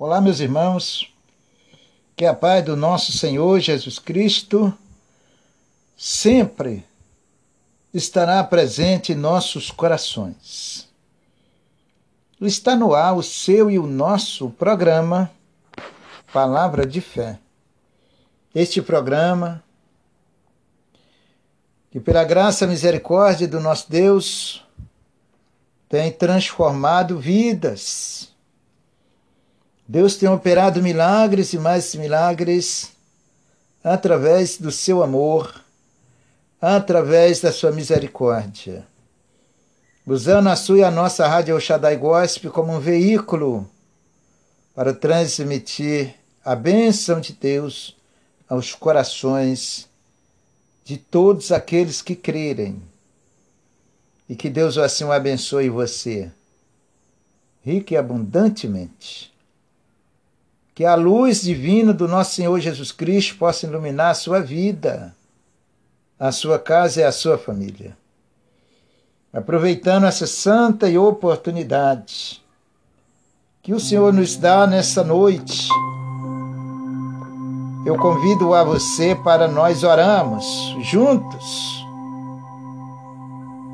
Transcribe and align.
Olá, 0.00 0.20
meus 0.20 0.38
irmãos. 0.38 1.12
Que 2.14 2.24
a 2.24 2.32
paz 2.32 2.64
do 2.64 2.76
nosso 2.76 3.10
Senhor 3.10 3.58
Jesus 3.58 3.98
Cristo 3.98 4.72
sempre 5.96 6.86
estará 7.92 8.44
presente 8.44 9.10
em 9.10 9.16
nossos 9.16 9.72
corações. 9.72 10.88
Está 12.40 12.76
no 12.76 12.94
ar 12.94 13.16
o 13.16 13.24
seu 13.24 13.68
e 13.68 13.76
o 13.76 13.88
nosso 13.88 14.50
programa 14.50 15.32
Palavra 16.32 16.86
de 16.86 17.00
Fé. 17.00 17.40
Este 18.54 18.80
programa, 18.80 19.64
que 21.90 21.98
pela 21.98 22.22
graça 22.22 22.66
e 22.66 22.68
misericórdia 22.68 23.48
do 23.48 23.58
nosso 23.58 23.90
Deus, 23.90 24.64
tem 25.88 26.12
transformado 26.12 27.18
vidas. 27.18 28.27
Deus 29.90 30.16
tem 30.16 30.28
operado 30.28 30.82
milagres 30.82 31.54
e 31.54 31.58
mais 31.58 31.94
milagres 31.94 32.92
através 33.82 34.58
do 34.58 34.70
seu 34.70 35.02
amor, 35.02 35.64
através 36.60 37.40
da 37.40 37.50
sua 37.50 37.72
misericórdia. 37.72 38.86
Usando 40.06 40.48
a 40.48 40.56
sua 40.56 40.78
e 40.80 40.84
a 40.84 40.90
nossa 40.90 41.26
Rádio 41.26 41.56
Oxadai 41.56 41.96
Gospel 41.96 42.52
como 42.52 42.74
um 42.74 42.78
veículo 42.78 43.66
para 44.74 44.92
transmitir 44.92 46.14
a 46.44 46.54
bênção 46.54 47.18
de 47.18 47.32
Deus 47.32 47.96
aos 48.46 48.74
corações 48.74 49.88
de 50.84 50.98
todos 50.98 51.50
aqueles 51.50 52.02
que 52.02 52.14
crerem 52.14 52.82
e 54.28 54.36
que 54.36 54.50
Deus 54.50 54.76
assim 54.76 55.04
o 55.04 55.12
abençoe 55.12 55.70
você, 55.70 56.30
rico 57.64 57.94
e 57.94 57.96
abundantemente. 57.96 59.27
Que 60.78 60.84
a 60.84 60.94
luz 60.94 61.42
divina 61.42 61.92
do 61.92 62.06
nosso 62.06 62.36
Senhor 62.36 62.60
Jesus 62.60 62.92
Cristo 62.92 63.36
possa 63.36 63.66
iluminar 63.66 64.12
a 64.12 64.14
sua 64.14 64.40
vida, 64.40 65.12
a 66.16 66.30
sua 66.30 66.56
casa 66.56 67.00
e 67.00 67.02
a 67.02 67.10
sua 67.10 67.36
família. 67.36 67.96
Aproveitando 69.32 70.06
essa 70.06 70.24
santa 70.24 70.86
oportunidade 71.00 72.40
que 73.60 73.74
o 73.74 73.80
Senhor 73.80 74.12
nos 74.12 74.36
dá 74.36 74.68
nessa 74.68 75.02
noite, 75.02 75.68
eu 77.84 77.96
convido 77.98 78.54
a 78.54 78.62
você 78.62 79.16
para 79.16 79.48
nós 79.48 79.82
orarmos 79.82 80.46
juntos 80.84 81.84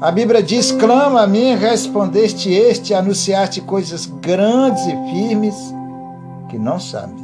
a 0.00 0.10
Bíblia 0.10 0.42
diz: 0.42 0.72
clama 0.72 1.20
a 1.20 1.26
mim, 1.26 1.54
respondeste 1.54 2.50
este, 2.50 2.94
anunciaste 2.94 3.60
coisas 3.60 4.06
grandes 4.06 4.82
e 4.86 5.10
firmes 5.10 5.83
que 6.54 6.58
não 6.58 6.78
sabe. 6.78 7.20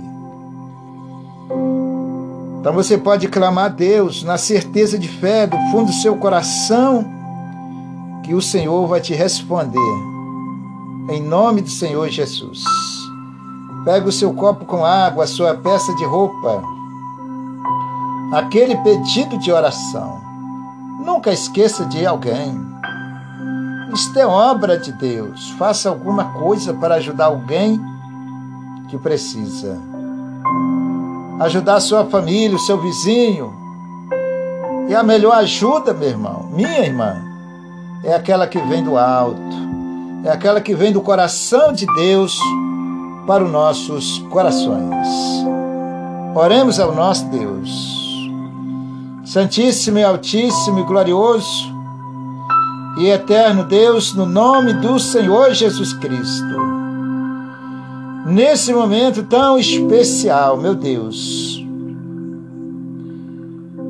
Então 2.58 2.72
você 2.74 2.98
pode 2.98 3.28
clamar 3.28 3.66
a 3.66 3.68
Deus 3.68 4.24
na 4.24 4.36
certeza 4.36 4.98
de 4.98 5.08
fé 5.08 5.46
do 5.46 5.56
fundo 5.70 5.86
do 5.86 5.92
seu 5.92 6.16
coração 6.16 7.06
que 8.24 8.34
o 8.34 8.42
Senhor 8.42 8.86
vai 8.88 9.00
te 9.00 9.14
responder. 9.14 9.78
Em 11.10 11.22
nome 11.22 11.62
do 11.62 11.70
Senhor 11.70 12.08
Jesus. 12.08 12.60
Pega 13.84 14.08
o 14.08 14.12
seu 14.12 14.34
copo 14.34 14.64
com 14.64 14.84
água, 14.84 15.24
a 15.24 15.28
sua 15.28 15.54
peça 15.54 15.94
de 15.94 16.04
roupa, 16.04 16.62
aquele 18.34 18.76
pedido 18.78 19.38
de 19.38 19.50
oração. 19.50 20.20
Nunca 21.04 21.32
esqueça 21.32 21.86
de 21.86 22.04
alguém. 22.04 22.60
Isto 23.94 24.18
é 24.18 24.26
obra 24.26 24.76
de 24.76 24.92
Deus. 24.92 25.50
Faça 25.52 25.88
alguma 25.88 26.24
coisa 26.24 26.74
para 26.74 26.96
ajudar 26.96 27.26
alguém 27.26 27.80
que 28.90 28.98
precisa. 28.98 29.78
Ajudar 31.40 31.80
sua 31.80 32.04
família, 32.04 32.56
o 32.56 32.60
seu 32.60 32.78
vizinho. 32.80 33.54
E 34.88 34.94
a 34.94 35.02
melhor 35.02 35.34
ajuda, 35.34 35.94
meu 35.94 36.08
irmão, 36.08 36.48
minha 36.52 36.80
irmã, 36.80 37.16
é 38.02 38.12
aquela 38.12 38.46
que 38.46 38.58
vem 38.58 38.82
do 38.82 38.98
alto. 38.98 39.40
É 40.24 40.30
aquela 40.30 40.60
que 40.60 40.74
vem 40.74 40.92
do 40.92 41.00
coração 41.00 41.72
de 41.72 41.86
Deus 41.86 42.36
para 43.26 43.44
os 43.44 43.50
nossos 43.50 44.18
corações. 44.30 45.08
Oremos 46.34 46.78
ao 46.80 46.94
nosso 46.94 47.26
Deus. 47.26 47.70
Santíssimo 49.24 49.98
e 49.98 50.04
Altíssimo 50.04 50.80
e 50.80 50.82
Glorioso, 50.82 51.72
e 52.98 53.06
eterno 53.06 53.64
Deus, 53.64 54.12
no 54.12 54.26
nome 54.26 54.72
do 54.74 54.98
Senhor 54.98 55.54
Jesus 55.54 55.92
Cristo. 55.94 56.79
Nesse 58.26 58.72
momento 58.72 59.22
tão 59.22 59.58
especial, 59.58 60.56
meu 60.56 60.74
Deus, 60.74 61.64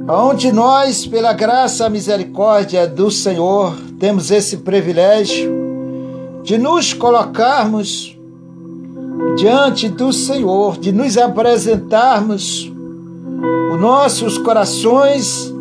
onde 0.08 0.52
nós, 0.52 1.04
pela 1.04 1.32
graça 1.32 1.86
e 1.86 1.90
misericórdia 1.90 2.86
do 2.86 3.10
Senhor, 3.10 3.74
temos 3.98 4.30
esse 4.30 4.58
privilégio 4.58 5.50
de 6.44 6.56
nos 6.56 6.92
colocarmos 6.92 8.16
diante 9.36 9.88
do 9.88 10.12
Senhor, 10.12 10.78
de 10.78 10.92
nos 10.92 11.18
apresentarmos 11.18 12.70
os 13.72 13.80
nossos 13.80 14.38
corações 14.38 15.52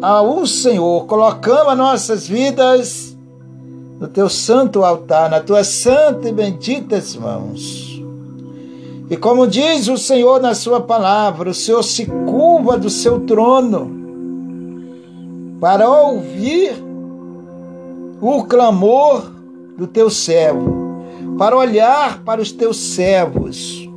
ao 0.00 0.46
Senhor, 0.46 1.04
colocamos 1.06 1.72
as 1.72 1.78
nossas 1.78 2.26
vidas 2.26 3.17
no 3.98 4.08
teu 4.08 4.28
santo 4.28 4.84
altar, 4.84 5.30
nas 5.30 5.44
tuas 5.44 5.66
santas 5.66 6.26
e 6.26 6.32
benditas 6.32 7.16
mãos. 7.16 8.02
E 9.10 9.16
como 9.16 9.46
diz 9.46 9.88
o 9.88 9.96
Senhor 9.96 10.40
na 10.40 10.54
sua 10.54 10.80
palavra, 10.80 11.50
o 11.50 11.54
Senhor 11.54 11.82
se 11.82 12.06
curva 12.06 12.76
do 12.76 12.90
seu 12.90 13.20
trono 13.20 13.96
para 15.60 15.90
ouvir 15.90 16.72
o 18.20 18.44
clamor 18.44 19.30
do 19.76 19.86
teu 19.86 20.10
servo, 20.10 21.02
para 21.38 21.56
olhar 21.56 22.22
para 22.22 22.40
os 22.40 22.52
teus 22.52 22.76
servos 22.76 23.88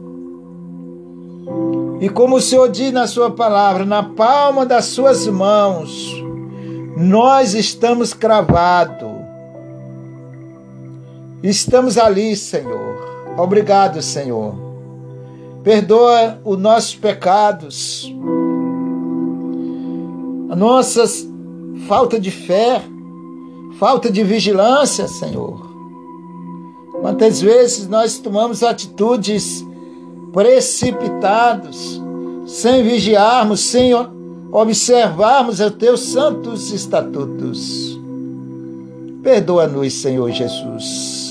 e 2.01 2.09
como 2.09 2.37
o 2.37 2.41
Senhor 2.41 2.67
diz 2.67 2.91
na 2.91 3.05
Sua 3.05 3.29
palavra, 3.29 3.85
na 3.85 4.01
palma 4.01 4.65
das 4.65 4.85
Suas 4.85 5.27
mãos, 5.27 6.11
nós 6.97 7.53
estamos 7.53 8.11
cravados. 8.11 9.10
Estamos 11.43 11.97
ali, 11.97 12.35
Senhor. 12.35 13.35
Obrigado, 13.37 14.01
Senhor. 14.01 14.53
Perdoa 15.63 16.39
os 16.43 16.57
nossos 16.57 16.95
pecados, 16.95 18.11
a 20.49 20.55
nossa 20.55 21.03
falta 21.87 22.19
de 22.19 22.31
fé, 22.31 22.81
falta 23.77 24.11
de 24.11 24.23
vigilância, 24.23 25.07
Senhor. 25.07 25.69
Quantas 26.99 27.41
vezes 27.41 27.87
nós 27.87 28.17
tomamos 28.17 28.63
atitudes 28.63 29.65
precipitados, 30.33 32.01
sem 32.45 32.83
vigiarmos, 32.83 33.59
sem 33.61 33.93
observarmos 34.51 35.59
os 35.59 35.71
teus 35.71 36.01
santos 36.01 36.71
estatutos. 36.71 37.99
Perdoa-nos, 39.23 39.93
Senhor 39.93 40.31
Jesus. 40.31 41.30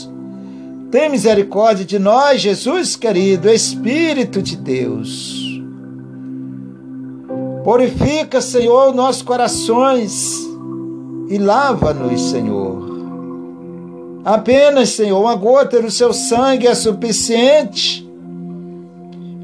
Tem 0.90 1.08
misericórdia 1.08 1.84
de 1.84 1.98
nós, 1.98 2.40
Jesus 2.40 2.96
querido, 2.96 3.48
Espírito 3.48 4.42
de 4.42 4.56
Deus. 4.56 5.62
Purifica, 7.64 8.40
Senhor, 8.40 8.94
nossos 8.94 9.22
corações 9.22 10.38
e 11.28 11.38
lava-nos, 11.38 12.30
Senhor. 12.30 12.90
Apenas, 14.24 14.90
Senhor, 14.90 15.20
uma 15.20 15.34
gota 15.34 15.80
do 15.80 15.90
seu 15.90 16.12
sangue 16.12 16.66
é 16.66 16.74
suficiente 16.74 18.10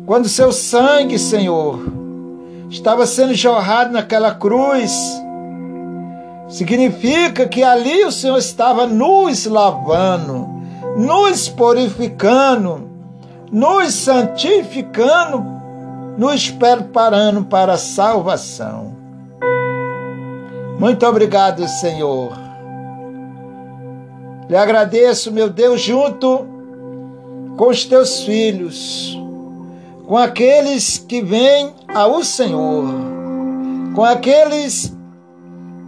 quando 0.06 0.28
seu 0.28 0.52
sangue, 0.52 1.18
Senhor, 1.18 1.80
estava 2.70 3.04
sendo 3.06 3.34
jorrado 3.34 3.92
naquela 3.92 4.32
cruz, 4.32 4.92
significa 6.48 7.48
que 7.48 7.64
ali 7.64 8.04
o 8.04 8.12
Senhor 8.12 8.38
estava 8.38 8.86
nos 8.86 9.46
lavando, 9.46 10.55
nos 10.96 11.48
purificando, 11.48 12.90
nos 13.52 13.94
santificando, 13.94 15.44
nos 16.16 16.50
preparando 16.50 17.44
para 17.44 17.74
a 17.74 17.78
salvação. 17.78 18.96
Muito 20.78 21.06
obrigado, 21.06 21.66
Senhor. 21.68 22.32
Lhe 24.48 24.56
agradeço, 24.56 25.30
meu 25.30 25.48
Deus, 25.48 25.80
junto 25.80 26.46
com 27.56 27.68
os 27.68 27.84
teus 27.84 28.22
filhos 28.22 29.16
com 30.06 30.16
aqueles 30.16 30.98
que 30.98 31.20
vêm 31.20 31.74
ao 31.92 32.22
Senhor, 32.22 32.84
com 33.94 34.04
aqueles 34.04 34.94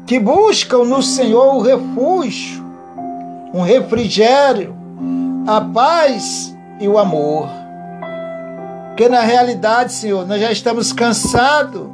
que 0.07 0.19
buscam 0.19 0.85
no 0.85 1.03
Senhor 1.03 1.55
o 1.55 1.61
refúgio, 1.61 2.65
um 3.55 3.61
refrigério, 3.61 4.75
a 5.49 5.63
paz 5.63 6.55
e 6.79 6.87
o 6.87 6.99
amor. 6.99 7.49
Porque 8.89 9.09
na 9.09 9.23
realidade, 9.23 9.95
Senhor, 9.95 10.27
nós 10.27 10.39
já 10.43 10.53
estamos 10.53 10.93
cansados 10.93 11.89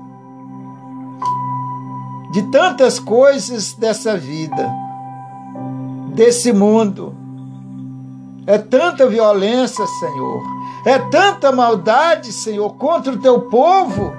de 2.32 2.42
tantas 2.50 2.98
coisas 2.98 3.72
dessa 3.74 4.16
vida, 4.16 4.68
desse 6.08 6.52
mundo. 6.52 7.14
É 8.44 8.58
tanta 8.58 9.06
violência, 9.06 9.86
Senhor. 9.86 10.42
É 10.84 10.98
tanta 10.98 11.52
maldade, 11.52 12.32
Senhor, 12.32 12.74
contra 12.74 13.12
o 13.12 13.18
teu 13.18 13.42
povo. 13.42 14.12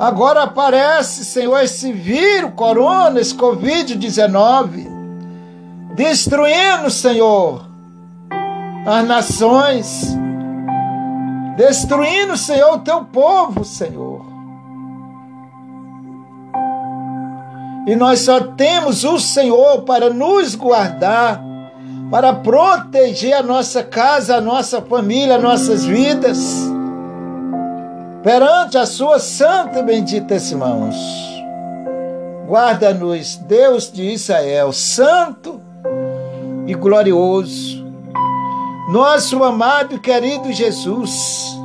Agora 0.00 0.42
aparece, 0.42 1.24
Senhor, 1.24 1.60
esse 1.60 1.92
vírus, 1.92 2.50
corona, 2.56 3.20
esse 3.20 3.36
Covid-19, 3.36 4.91
destruindo, 5.94 6.90
Senhor, 6.90 7.66
as 8.86 9.06
nações, 9.06 10.16
destruindo, 11.56 12.36
Senhor, 12.36 12.74
o 12.74 12.78
teu 12.80 13.04
povo, 13.04 13.64
Senhor. 13.64 14.24
E 17.86 17.96
nós 17.96 18.20
só 18.20 18.40
temos 18.40 19.04
o 19.04 19.18
Senhor 19.18 19.82
para 19.82 20.08
nos 20.08 20.54
guardar, 20.54 21.42
para 22.10 22.32
proteger 22.32 23.34
a 23.34 23.42
nossa 23.42 23.82
casa, 23.82 24.36
a 24.36 24.40
nossa 24.40 24.80
família, 24.80 25.36
nossas 25.38 25.84
vidas, 25.84 26.38
perante 28.22 28.78
as 28.78 28.90
suas 28.90 29.22
santas 29.22 29.78
e 29.78 29.82
benditas 29.82 30.52
mãos. 30.52 30.94
Guarda-nos, 32.46 33.36
Deus 33.36 33.90
de 33.90 34.12
Israel, 34.12 34.72
santo 34.72 35.61
e 36.66 36.74
glorioso, 36.74 37.84
nosso 38.88 39.42
amado 39.42 39.94
e 39.94 39.98
querido 39.98 40.52
Jesus 40.52 41.60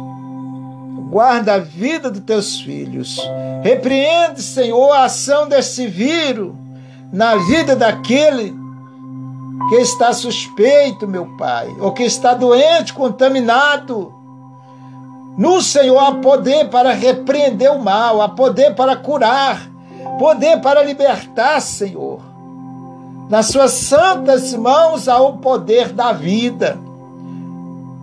guarda 1.10 1.56
a 1.56 1.60
vida 1.60 2.12
dos 2.12 2.22
teus 2.22 2.60
filhos. 2.60 3.20
Repreende, 3.64 4.42
Senhor, 4.42 4.92
a 4.92 5.06
ação 5.06 5.48
desse 5.48 5.88
vírus 5.88 6.54
na 7.12 7.36
vida 7.38 7.76
daquele 7.76 8.54
que 9.70 9.76
está 9.76 10.14
suspeito, 10.14 11.08
meu 11.08 11.26
Pai, 11.38 11.74
ou 11.80 11.92
que 11.92 12.04
está 12.04 12.34
doente, 12.34 12.94
contaminado. 12.94 14.14
No 15.38 15.62
Senhor 15.62 15.98
há 16.00 16.16
poder 16.16 16.70
para 16.70 16.94
repreender 16.94 17.72
o 17.72 17.84
mal, 17.84 18.22
há 18.22 18.30
poder 18.30 18.76
para 18.76 18.96
curar, 18.96 19.70
poder 20.20 20.60
para 20.62 20.84
libertar, 20.84 21.62
Senhor. 21.62 22.27
Nas 23.30 23.48
suas 23.48 23.72
santas 23.72 24.54
mãos 24.54 25.08
há 25.08 25.20
o 25.20 25.38
poder 25.38 25.92
da 25.92 26.14
vida 26.14 26.78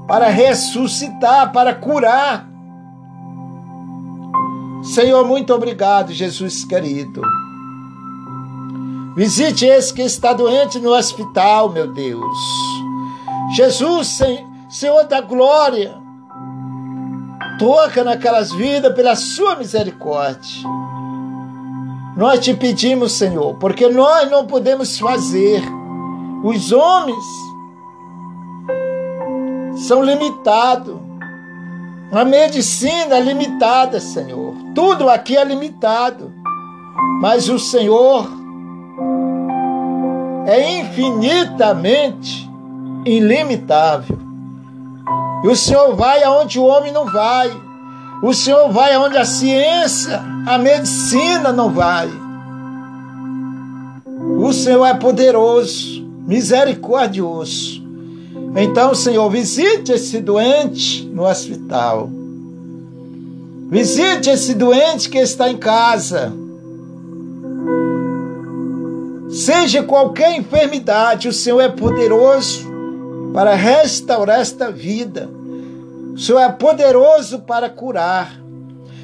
para 0.06 0.28
ressuscitar, 0.28 1.50
para 1.52 1.74
curar, 1.74 2.46
Senhor, 4.84 5.26
muito 5.26 5.54
obrigado, 5.54 6.12
Jesus 6.12 6.62
querido. 6.62 7.22
Visite 9.16 9.64
esse 9.64 9.94
que 9.94 10.02
está 10.02 10.34
doente 10.34 10.78
no 10.78 10.90
hospital, 10.90 11.70
meu 11.70 11.90
Deus. 11.90 12.36
Jesus, 13.56 14.20
Senhor 14.68 15.04
da 15.04 15.22
glória, 15.22 15.96
toca 17.58 18.04
naquelas 18.04 18.52
vidas 18.52 18.94
pela 18.94 19.16
sua 19.16 19.56
misericórdia. 19.56 20.68
Nós 22.16 22.40
te 22.40 22.54
pedimos, 22.54 23.12
Senhor, 23.12 23.54
porque 23.54 23.88
nós 23.88 24.30
não 24.30 24.46
podemos 24.46 24.98
fazer. 24.98 25.62
Os 26.44 26.70
homens 26.70 27.24
são 29.76 30.02
limitados. 30.02 30.96
A 32.12 32.24
medicina 32.24 33.16
é 33.16 33.20
limitada, 33.20 33.98
Senhor. 33.98 34.54
Tudo 34.74 35.08
aqui 35.08 35.36
é 35.36 35.44
limitado. 35.44 36.32
Mas 37.20 37.48
o 37.48 37.58
Senhor 37.58 38.28
é 40.46 40.78
infinitamente 40.78 42.48
ilimitável. 43.04 44.18
E 45.42 45.48
o 45.48 45.56
Senhor 45.56 45.94
vai 45.96 46.22
aonde 46.22 46.58
o 46.58 46.64
homem 46.64 46.92
não 46.92 47.06
vai. 47.06 47.50
O 48.24 48.32
Senhor 48.32 48.72
vai 48.72 48.94
aonde 48.94 49.18
a 49.18 49.24
ciência, 49.26 50.18
a 50.46 50.56
medicina 50.56 51.52
não 51.52 51.68
vai. 51.68 52.08
O 54.38 54.50
Senhor 54.50 54.86
é 54.86 54.94
poderoso, 54.94 56.02
misericordioso. 56.26 57.82
Então, 58.56 58.94
Senhor, 58.94 59.28
visite 59.28 59.92
esse 59.92 60.22
doente 60.22 61.04
no 61.04 61.26
hospital. 61.26 62.08
Visite 63.68 64.30
esse 64.30 64.54
doente 64.54 65.10
que 65.10 65.18
está 65.18 65.50
em 65.50 65.58
casa. 65.58 66.32
Seja 69.28 69.82
qualquer 69.82 70.34
enfermidade, 70.34 71.28
o 71.28 71.32
Senhor 71.32 71.60
é 71.60 71.68
poderoso 71.68 72.66
para 73.34 73.54
restaurar 73.54 74.40
esta 74.40 74.70
vida. 74.70 75.28
O 76.14 76.18
Senhor 76.18 76.38
é 76.38 76.48
poderoso 76.48 77.40
para 77.40 77.68
curar. 77.68 78.40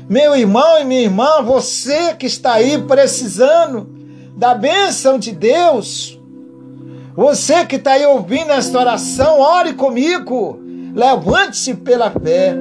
Meu 0.08 0.34
irmão 0.36 0.78
e 0.80 0.84
minha 0.84 1.02
irmã, 1.02 1.42
você 1.42 2.14
que 2.14 2.26
está 2.26 2.54
aí 2.54 2.78
precisando 2.82 3.88
da 4.36 4.54
bênção 4.54 5.18
de 5.18 5.32
Deus, 5.32 6.20
você 7.14 7.66
que 7.66 7.76
está 7.76 7.92
aí 7.92 8.06
ouvindo 8.06 8.52
esta 8.52 8.78
oração, 8.78 9.40
ore 9.40 9.72
comigo. 9.72 10.60
Levante-se 10.94 11.74
pela 11.74 12.10
fé. 12.10 12.54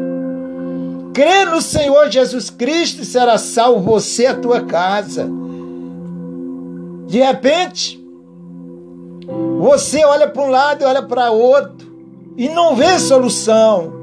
Crê 1.13 1.45
no 1.45 1.61
Senhor 1.61 2.09
Jesus 2.09 2.49
Cristo 2.49 3.01
e 3.01 3.05
será 3.05 3.37
salvo 3.37 3.81
você 3.81 4.23
e 4.23 4.27
a 4.27 4.35
tua 4.35 4.61
casa. 4.61 5.29
De 7.07 7.19
repente, 7.19 8.03
você 9.59 10.03
olha 10.03 10.27
para 10.27 10.43
um 10.43 10.49
lado 10.49 10.81
e 10.81 10.85
olha 10.85 11.01
para 11.01 11.31
outro 11.31 11.87
e 12.37 12.47
não 12.49 12.75
vê 12.75 12.97
solução. 12.99 13.98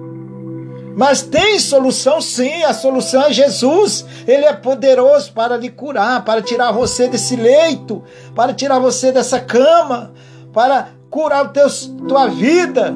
Mas 0.97 1.21
tem 1.21 1.59
solução 1.59 2.23
sim, 2.23 2.63
a 2.63 2.73
solução 2.73 3.25
é 3.25 3.31
Jesus. 3.31 4.03
Ele 4.27 4.47
é 4.47 4.55
poderoso 4.55 5.31
para 5.31 5.55
lhe 5.55 5.69
curar, 5.69 6.25
para 6.25 6.41
tirar 6.41 6.73
você 6.73 7.07
desse 7.07 7.37
leito, 7.37 8.03
para 8.35 8.55
tirar 8.55 8.79
você 8.79 9.13
dessa 9.13 9.39
cama, 9.39 10.15
para 10.55 10.89
curar 11.11 11.53
teu, 11.53 11.67
tua 12.09 12.29
vida. 12.29 12.95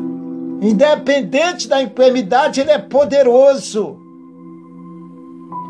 Independente 0.63 1.69
da 1.69 1.83
enfermidade, 1.83 2.63
Ele 2.63 2.71
é 2.71 2.79
poderoso. 2.79 3.99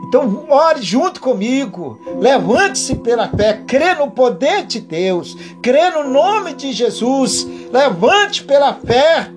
Então, 0.07 0.47
ore 0.49 0.83
junto 0.83 1.21
comigo. 1.21 2.01
Levante-se 2.21 2.95
pela 2.97 3.27
fé. 3.27 3.61
Crê 3.67 3.95
no 3.95 4.09
poder 4.09 4.67
de 4.67 4.79
Deus. 4.79 5.37
Crê 5.61 5.91
no 5.91 6.09
nome 6.09 6.55
de 6.55 6.73
Jesus. 6.73 7.45
Levante 7.73 8.45
pela 8.45 8.73
fé. 8.75 9.31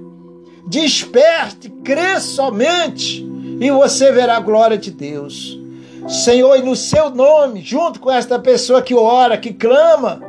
Desperte. 0.68 1.70
Crê 1.84 2.20
somente. 2.20 3.24
E 3.60 3.72
você 3.72 4.12
verá 4.12 4.38
a 4.38 4.42
glória 4.42 4.78
de 4.78 4.92
Deus. 4.92 5.60
Senhor, 6.08 6.58
e 6.58 6.62
no 6.62 6.76
seu 6.76 7.10
nome, 7.10 7.62
junto 7.62 8.00
com 8.00 8.12
esta 8.12 8.38
pessoa 8.38 8.82
que 8.82 8.94
ora, 8.94 9.38
que 9.38 9.54
clama, 9.54 10.22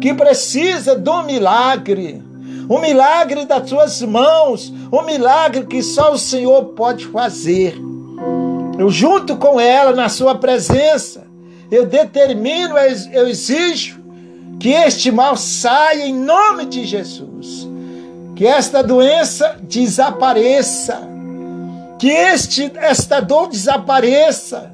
que 0.00 0.14
precisa 0.14 0.94
do 0.94 1.22
milagre. 1.24 2.22
O 2.68 2.78
milagre 2.78 3.44
das 3.44 3.68
suas 3.68 4.02
mãos, 4.02 4.72
o 4.92 5.02
milagre 5.02 5.66
que 5.66 5.82
só 5.82 6.12
o 6.12 6.18
Senhor 6.18 6.66
pode 6.66 7.06
fazer. 7.06 7.76
Eu 8.78 8.90
junto 8.90 9.36
com 9.36 9.58
ela 9.58 9.92
na 9.92 10.08
sua 10.08 10.36
presença, 10.36 11.26
eu 11.70 11.86
determino, 11.86 12.76
eu 13.12 13.26
exijo 13.26 13.98
que 14.60 14.68
este 14.68 15.10
mal 15.10 15.36
saia 15.36 16.06
em 16.06 16.14
nome 16.14 16.66
de 16.66 16.84
Jesus. 16.84 17.68
Que 18.38 18.46
esta 18.46 18.84
doença 18.84 19.56
desapareça. 19.60 21.02
Que 21.98 22.08
este, 22.08 22.70
esta 22.76 23.18
dor 23.18 23.48
desapareça 23.48 24.70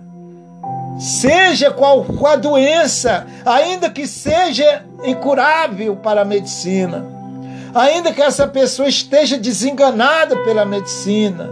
seja 1.00 1.70
qual 1.70 2.04
for 2.04 2.26
a 2.26 2.36
doença, 2.36 3.26
ainda 3.42 3.88
que 3.88 4.06
seja 4.06 4.84
incurável 5.02 5.96
para 5.96 6.20
a 6.20 6.24
medicina, 6.26 7.06
ainda 7.74 8.12
que 8.12 8.20
essa 8.20 8.46
pessoa 8.46 8.86
esteja 8.86 9.38
desenganada 9.38 10.36
pela 10.44 10.66
medicina, 10.66 11.48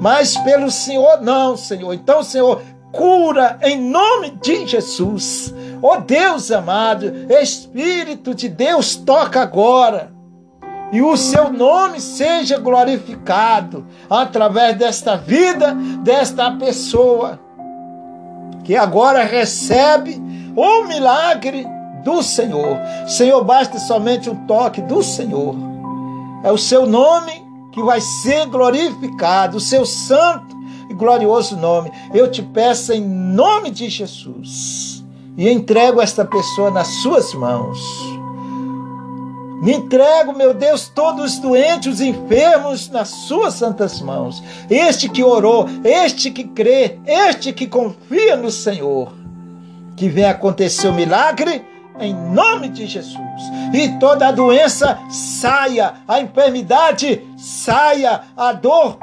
mas 0.00 0.36
pelo 0.38 0.68
Senhor 0.68 1.22
não, 1.22 1.56
Senhor. 1.56 1.94
Então, 1.94 2.24
Senhor, 2.24 2.60
cura 2.90 3.56
em 3.62 3.80
nome 3.80 4.30
de 4.42 4.66
Jesus. 4.66 5.54
Oh 5.80 5.98
Deus 5.98 6.50
amado, 6.50 7.06
Espírito 7.30 8.34
de 8.34 8.48
Deus, 8.48 8.96
toca 8.96 9.40
agora. 9.40 10.15
E 10.92 11.02
o 11.02 11.16
seu 11.16 11.52
nome 11.52 12.00
seja 12.00 12.58
glorificado 12.58 13.86
através 14.08 14.76
desta 14.76 15.16
vida, 15.16 15.74
desta 16.02 16.50
pessoa 16.52 17.40
que 18.64 18.76
agora 18.76 19.24
recebe 19.24 20.20
o 20.56 20.84
milagre 20.84 21.66
do 22.04 22.22
Senhor. 22.22 22.78
Senhor, 23.06 23.42
basta 23.44 23.78
somente 23.78 24.30
um 24.30 24.46
toque 24.46 24.80
do 24.82 25.02
Senhor. 25.02 25.54
É 26.42 26.50
o 26.50 26.58
seu 26.58 26.86
nome 26.86 27.44
que 27.72 27.82
vai 27.82 28.00
ser 28.00 28.46
glorificado, 28.46 29.56
o 29.56 29.60
seu 29.60 29.84
santo 29.84 30.56
e 30.88 30.94
glorioso 30.94 31.56
nome. 31.56 31.92
Eu 32.14 32.30
te 32.30 32.42
peço 32.42 32.92
em 32.92 33.00
nome 33.00 33.70
de 33.70 33.88
Jesus 33.88 35.04
e 35.36 35.48
entrego 35.48 36.00
esta 36.00 36.24
pessoa 36.24 36.70
nas 36.70 36.86
suas 37.02 37.34
mãos. 37.34 38.15
Me 39.62 39.72
entrego, 39.72 40.34
meu 40.34 40.52
Deus, 40.52 40.88
todos 40.88 41.34
os 41.34 41.38
doentes, 41.38 41.94
os 41.94 42.00
enfermos 42.00 42.90
nas 42.90 43.08
suas 43.08 43.54
santas 43.54 44.00
mãos. 44.00 44.42
Este 44.68 45.08
que 45.08 45.24
orou, 45.24 45.66
este 45.82 46.30
que 46.30 46.44
crê, 46.44 46.98
este 47.06 47.52
que 47.52 47.66
confia 47.66 48.36
no 48.36 48.50
Senhor. 48.50 49.12
Que 49.96 50.08
venha 50.08 50.30
acontecer 50.30 50.88
o 50.88 50.92
milagre 50.92 51.64
em 51.98 52.14
nome 52.14 52.68
de 52.68 52.86
Jesus. 52.86 53.16
E 53.72 53.98
toda 53.98 54.28
a 54.28 54.32
doença 54.32 54.98
saia, 55.10 55.94
a 56.06 56.20
enfermidade 56.20 57.22
saia, 57.36 58.22
a 58.36 58.52
dor 58.52 58.98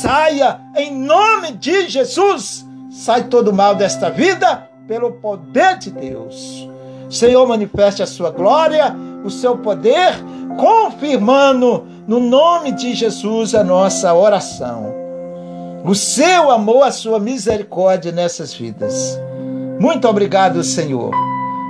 saia, 0.00 0.60
em 0.76 0.92
nome 0.92 1.52
de 1.52 1.88
Jesus. 1.88 2.64
Sai 2.90 3.24
todo 3.24 3.48
o 3.48 3.54
mal 3.54 3.74
desta 3.74 4.10
vida 4.10 4.68
pelo 4.86 5.12
poder 5.12 5.78
de 5.78 5.90
Deus. 5.90 6.68
Senhor, 7.10 7.46
manifeste 7.46 8.02
a 8.02 8.06
sua 8.06 8.30
glória, 8.30 8.94
o 9.26 9.30
seu 9.30 9.58
poder, 9.58 10.14
confirmando 10.58 11.86
no 12.06 12.20
nome 12.20 12.72
de 12.72 12.94
Jesus 12.94 13.54
a 13.54 13.64
nossa 13.64 14.14
oração. 14.14 14.94
O 15.84 15.94
seu 15.94 16.50
amor, 16.50 16.84
a 16.84 16.92
sua 16.92 17.18
misericórdia 17.18 18.12
nessas 18.12 18.54
vidas. 18.54 19.20
Muito 19.78 20.08
obrigado, 20.08 20.62
Senhor. 20.64 21.10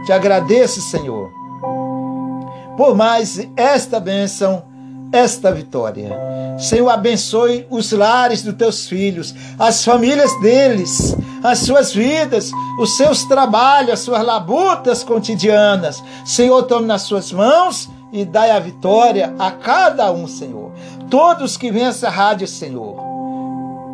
Te 0.04 0.12
agradeço, 0.12 0.80
Senhor, 0.80 1.30
por 2.76 2.94
mais 2.94 3.40
esta 3.56 3.98
bênção, 3.98 4.62
esta 5.12 5.52
vitória. 5.52 6.10
Senhor, 6.58 6.88
abençoe 6.88 7.66
os 7.70 7.92
lares 7.92 8.42
dos 8.42 8.54
teus 8.54 8.88
filhos, 8.88 9.34
as 9.58 9.84
famílias 9.84 10.30
deles, 10.40 11.16
as 11.42 11.58
suas 11.58 11.92
vidas, 11.92 12.50
os 12.80 12.96
seus 12.96 13.25
trabalhos, 13.25 13.92
as 13.92 14.00
suas 14.00 14.25
labutas 14.25 15.04
cotidianas. 15.04 16.02
Senhor, 16.25 16.62
tome 16.64 16.86
nas 16.86 17.02
suas 17.02 17.30
mãos 17.32 17.88
e 18.12 18.25
dai 18.25 18.50
a 18.50 18.58
vitória 18.58 19.34
a 19.38 19.50
cada 19.50 20.10
um, 20.10 20.26
Senhor. 20.26 20.72
Todos 21.10 21.56
que 21.56 21.70
vêm 21.70 21.84
essa 21.84 22.08
rádio, 22.08 22.48
Senhor, 22.48 22.96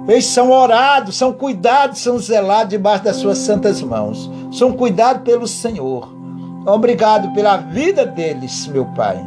eles 0.08 0.26
são 0.26 0.50
orados, 0.50 1.16
são 1.16 1.32
cuidados, 1.32 2.00
são 2.00 2.18
zelados 2.18 2.70
debaixo 2.70 3.04
das 3.04 3.16
suas 3.16 3.38
santas 3.38 3.80
mãos. 3.82 4.30
São 4.52 4.72
cuidados 4.72 5.22
pelo 5.22 5.46
Senhor. 5.46 6.12
Obrigado 6.66 7.32
pela 7.32 7.56
vida 7.56 8.04
deles, 8.06 8.66
meu 8.66 8.84
Pai. 8.96 9.24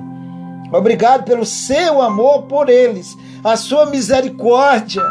Obrigado 0.72 1.24
pelo 1.24 1.46
seu 1.46 2.02
amor 2.02 2.44
por 2.44 2.70
eles. 2.70 3.18
A 3.44 3.56
sua 3.56 3.86
misericórdia 3.86 5.04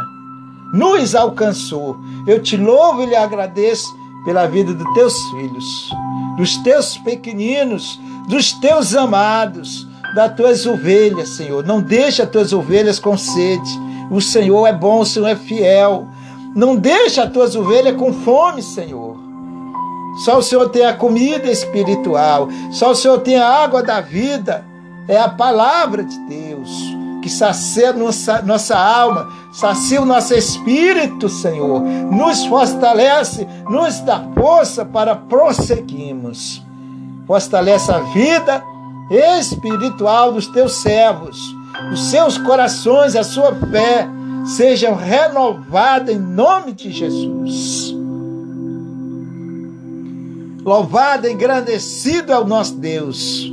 nos 0.73 1.15
alcançou. 1.15 1.97
Eu 2.27 2.43
te 2.43 2.57
louvo 2.57 3.03
e 3.03 3.07
lhe 3.07 3.17
agradeço 3.17 3.95
pela 4.25 4.47
vida 4.47 4.73
dos 4.73 4.95
teus 4.95 5.15
filhos, 5.31 5.91
dos 6.37 6.57
teus 6.59 6.97
pequeninos, 6.99 8.01
dos 8.29 8.53
teus 8.53 8.95
amados, 8.95 9.87
das 10.15 10.35
tuas 10.35 10.67
ovelhas, 10.67 11.31
Senhor. 11.31 11.65
Não 11.65 11.81
deixa 11.81 12.23
as 12.25 12.31
tuas 12.31 12.53
ovelhas 12.53 12.99
com 12.99 13.17
sede 13.17 13.85
o 14.11 14.21
Senhor 14.21 14.67
é 14.67 14.73
bom, 14.73 15.01
o 15.01 15.07
Senhor 15.07 15.29
é 15.29 15.37
fiel. 15.37 16.07
Não 16.55 16.77
deixa 16.77 17.25
as 17.25 17.33
tuas 17.33 17.57
ovelhas 17.57 17.97
com 17.97 18.13
fome, 18.13 18.63
Senhor. 18.63 19.17
Só 20.25 20.39
o 20.39 20.43
Senhor 20.43 20.69
tem 20.69 20.85
a 20.85 20.95
comida 20.95 21.51
espiritual. 21.51 22.49
Só 22.71 22.93
o 22.93 22.95
Senhor 22.95 23.19
tem 23.21 23.37
a 23.37 23.49
água 23.49 23.83
da 23.83 24.01
vida. 24.01 24.65
É 25.09 25.19
a 25.19 25.29
palavra 25.29 26.05
de 26.05 26.19
Deus 26.27 26.71
que 27.23 27.31
sacia 27.31 27.93
nossa, 27.93 28.43
nossa 28.43 28.77
alma, 28.77 29.29
sacia 29.53 30.01
o 30.01 30.05
nosso 30.05 30.35
espírito, 30.35 31.29
Senhor. 31.29 31.81
Nos 31.81 32.45
fortalece, 32.47 33.47
nos 33.69 34.01
dá 34.01 34.23
força 34.35 34.85
para 34.85 35.17
prosseguirmos. 35.17 36.63
Fortalece 37.27 37.91
a 37.91 38.01
vida 38.01 38.63
espiritual 39.11 40.33
dos 40.33 40.47
teus 40.49 40.75
servos 40.77 41.55
os 41.93 42.11
seus 42.11 42.39
corações, 42.39 43.17
a 43.17 43.25
sua 43.25 43.55
fé 43.55 44.09
sejam 44.45 44.95
renovadas 44.95 46.15
em 46.15 46.19
nome 46.19 46.73
de 46.73 46.91
Jesus. 46.91 47.95
Louvado, 50.63 51.29
engrandecido 51.29 52.33
é 52.33 52.39
o 52.39 52.45
nosso 52.45 52.77
Deus. 52.77 53.53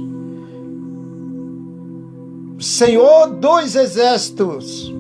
Senhor 2.62 3.28
dos 3.28 3.76
exércitos, 3.76 4.94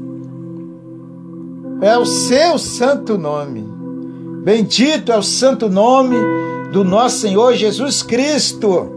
é 1.82 1.98
o 1.98 2.06
seu 2.06 2.58
santo 2.58 3.18
nome. 3.18 3.64
Bendito 4.44 5.12
é 5.12 5.18
o 5.18 5.22
santo 5.22 5.70
nome 5.70 6.18
do 6.72 6.84
nosso 6.84 7.20
Senhor 7.20 7.54
Jesus 7.54 8.02
Cristo. 8.02 8.92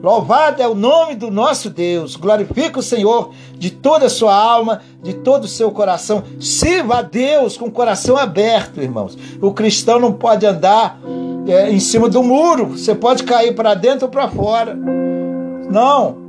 Louvado 0.00 0.62
é 0.62 0.68
o 0.68 0.74
nome 0.74 1.16
do 1.16 1.30
nosso 1.30 1.70
Deus. 1.70 2.14
Glorifica 2.14 2.78
o 2.78 2.82
Senhor 2.82 3.32
de 3.58 3.70
toda 3.70 4.06
a 4.06 4.10
sua 4.10 4.34
alma, 4.34 4.82
de 5.02 5.14
todo 5.14 5.44
o 5.44 5.48
seu 5.48 5.72
coração. 5.72 6.22
Sirva 6.38 6.98
a 6.98 7.02
Deus 7.02 7.56
com 7.56 7.66
o 7.66 7.72
coração 7.72 8.16
aberto, 8.16 8.80
irmãos. 8.80 9.18
O 9.42 9.52
cristão 9.52 9.98
não 9.98 10.12
pode 10.12 10.46
andar 10.46 11.00
é, 11.48 11.68
em 11.70 11.80
cima 11.80 12.08
do 12.08 12.22
muro. 12.22 12.66
Você 12.78 12.94
pode 12.94 13.24
cair 13.24 13.56
para 13.56 13.74
dentro 13.74 14.06
ou 14.06 14.10
para 14.10 14.28
fora. 14.28 14.76
Não. 15.68 16.25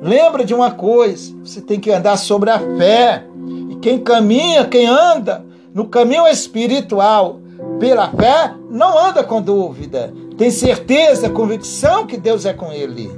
Lembra 0.00 0.44
de 0.44 0.54
uma 0.54 0.70
coisa: 0.70 1.34
você 1.44 1.60
tem 1.60 1.80
que 1.80 1.90
andar 1.90 2.16
sobre 2.16 2.50
a 2.50 2.58
fé. 2.58 3.24
E 3.70 3.76
quem 3.76 3.98
caminha, 3.98 4.64
quem 4.66 4.86
anda 4.86 5.44
no 5.74 5.86
caminho 5.86 6.26
espiritual 6.26 7.40
pela 7.78 8.10
fé, 8.10 8.54
não 8.70 8.98
anda 8.98 9.22
com 9.22 9.40
dúvida 9.40 10.12
tem 10.36 10.50
certeza, 10.50 11.30
convicção 11.30 12.06
que 12.06 12.16
Deus 12.18 12.44
é 12.44 12.52
com 12.52 12.70
ele. 12.70 13.10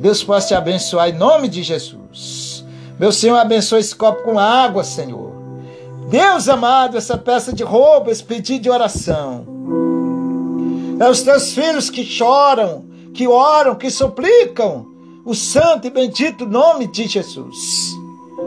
Deus 0.00 0.24
possa 0.24 0.48
te 0.48 0.54
abençoar 0.54 1.10
em 1.10 1.18
nome 1.18 1.48
de 1.48 1.62
Jesus. 1.62 2.64
Meu 2.98 3.12
Senhor, 3.12 3.36
abençoe 3.36 3.80
esse 3.80 3.94
copo 3.94 4.22
com 4.22 4.38
água, 4.38 4.82
Senhor. 4.82 5.30
Deus 6.08 6.48
amado, 6.48 6.96
essa 6.96 7.18
peça 7.18 7.52
de 7.52 7.62
roupa, 7.62 8.10
esse 8.10 8.24
pedido 8.24 8.62
de 8.62 8.70
oração. 8.70 9.46
É 10.98 11.08
os 11.08 11.20
teus 11.22 11.52
filhos 11.52 11.90
que 11.90 12.02
choram, 12.02 12.86
que 13.12 13.28
oram, 13.28 13.74
que 13.74 13.90
suplicam 13.90 14.86
o 15.28 15.34
santo 15.34 15.86
e 15.86 15.90
bendito 15.90 16.46
nome 16.46 16.86
de 16.86 17.06
Jesus. 17.06 17.96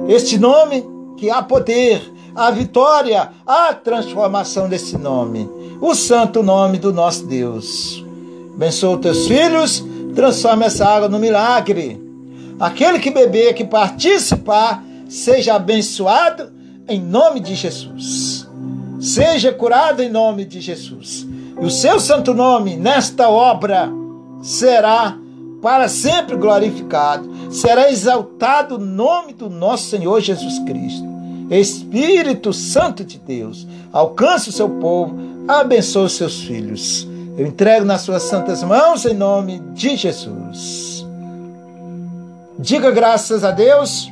Este 0.09 0.37
nome 0.37 0.83
que 1.17 1.29
há 1.29 1.41
poder, 1.41 2.01
a 2.35 2.49
vitória, 2.51 3.31
a 3.45 3.73
transformação 3.73 4.67
desse 4.67 4.97
nome 4.97 5.47
o 5.81 5.95
santo 5.95 6.43
nome 6.43 6.77
do 6.77 6.93
nosso 6.93 7.25
Deus. 7.25 8.05
Abençoa 8.53 8.95
os 8.95 9.01
teus 9.01 9.27
filhos, 9.27 9.83
transforma 10.13 10.65
essa 10.65 10.85
água 10.87 11.09
no 11.09 11.17
milagre. 11.17 11.99
Aquele 12.59 12.99
que 12.99 13.09
beber, 13.09 13.55
que 13.55 13.65
participar, 13.65 14.83
seja 15.09 15.55
abençoado 15.55 16.53
em 16.87 17.01
nome 17.01 17.39
de 17.39 17.55
Jesus. 17.55 18.47
Seja 18.99 19.51
curado 19.51 20.03
em 20.03 20.09
nome 20.09 20.45
de 20.45 20.61
Jesus. 20.61 21.27
E 21.59 21.65
o 21.65 21.71
seu 21.71 21.99
santo 21.99 22.31
nome 22.35 22.77
nesta 22.77 23.27
obra 23.27 23.89
será 24.43 25.17
para 25.61 25.87
sempre 25.87 26.35
glorificado. 26.35 27.29
Será 27.51 27.91
exaltado 27.91 28.75
o 28.75 28.79
nome 28.79 29.33
do 29.33 29.49
nosso 29.49 29.89
Senhor 29.89 30.19
Jesus 30.21 30.59
Cristo. 30.59 31.09
Espírito 31.49 32.53
Santo 32.53 33.03
de 33.03 33.17
Deus, 33.19 33.67
alcance 33.91 34.49
o 34.49 34.53
seu 34.53 34.69
povo 34.69 35.31
abençoe 35.47 36.05
os 36.05 36.13
seus 36.13 36.41
filhos. 36.41 37.07
Eu 37.37 37.47
entrego 37.47 37.85
nas 37.85 38.01
suas 38.01 38.23
santas 38.23 38.63
mãos 38.63 39.05
em 39.05 39.13
nome 39.13 39.59
de 39.73 39.95
Jesus. 39.95 41.05
Diga 42.59 42.91
graças 42.91 43.43
a 43.43 43.51
Deus. 43.51 44.11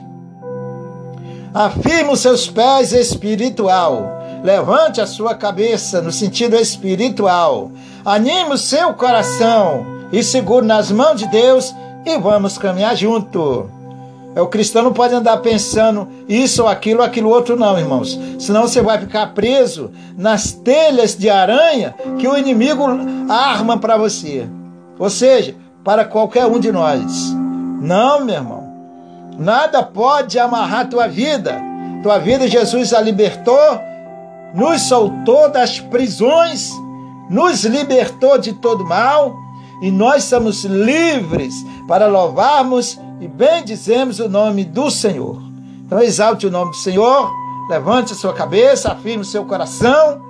Afirme 1.54 2.12
os 2.12 2.20
seus 2.20 2.50
pés 2.50 2.92
espiritual. 2.94 4.18
Levante 4.44 5.02
a 5.02 5.08
sua 5.08 5.36
cabeça 5.36 6.02
no 6.02 6.12
sentido 6.12 6.56
espiritual. 6.56 7.72
Anime 8.06 8.54
o 8.54 8.58
seu 8.58 8.94
coração 8.94 9.99
e 10.12 10.24
segure 10.24 10.66
nas 10.66 10.92
mãos 10.92 11.20
de 11.20 11.28
Deus 11.28 11.74
e 12.06 12.18
vamos 12.18 12.58
caminhar 12.58 12.96
junto. 12.96 13.70
É, 14.36 14.42
o 14.42 14.48
cristão 14.48 14.84
não 14.84 14.94
pode 14.94 15.14
andar 15.14 15.38
pensando 15.38 16.08
isso 16.28 16.64
ou 16.64 16.68
aquilo, 16.68 17.00
ou 17.00 17.06
aquilo 17.06 17.30
outro, 17.30 17.56
não, 17.56 17.78
irmãos. 17.78 18.20
Senão 18.38 18.64
você 18.64 18.82
vai 18.82 19.00
ficar 19.00 19.34
preso 19.34 19.92
nas 20.18 20.52
telhas 20.52 21.16
de 21.16 21.30
aranha 21.30 21.96
que 22.20 22.28
o 22.28 22.38
inimigo 22.38 22.86
arma 23.28 23.78
para 23.78 23.98
você. 23.98 24.48
Ou 24.98 25.10
seja, 25.10 25.56
para 25.84 26.06
qualquer 26.06 26.46
um 26.46 26.60
de 26.60 26.72
nós. 26.72 27.34
Não, 27.82 28.24
meu 28.24 28.36
irmão. 28.36 28.70
Nada 29.38 29.82
pode 29.82 30.38
amarrar 30.38 30.90
tua 30.90 31.08
vida. 31.08 31.60
Tua 32.04 32.18
vida, 32.18 32.48
Jesus 32.48 32.94
a 32.94 33.02
libertou, 33.02 33.82
nos 34.54 34.84
soltou 34.84 35.50
das 35.50 35.80
prisões, 35.80 36.72
nos 37.30 37.66
libertou 37.66 38.38
de 38.38 38.54
todo 38.54 38.86
mal 38.86 39.36
e 39.82 39.92
nós 39.92 40.26
somos 40.26 40.64
livres 40.66 41.66
para 41.88 42.08
louvarmos 42.08 43.00
e 43.20 43.28
bendizemos 43.28 44.20
o 44.20 44.30
nome 44.30 44.64
do 44.66 44.90
Senhor. 44.90 45.42
Então 45.86 46.00
exalte 46.00 46.48
o 46.48 46.52
nome 46.52 46.72
do 46.72 46.78
Senhor, 46.78 47.32
levante 47.70 48.14
a 48.14 48.16
sua 48.16 48.34
cabeça, 48.34 48.92
afirme 48.92 49.22
o 49.22 49.26
seu 49.26 49.46
coração, 49.46 50.22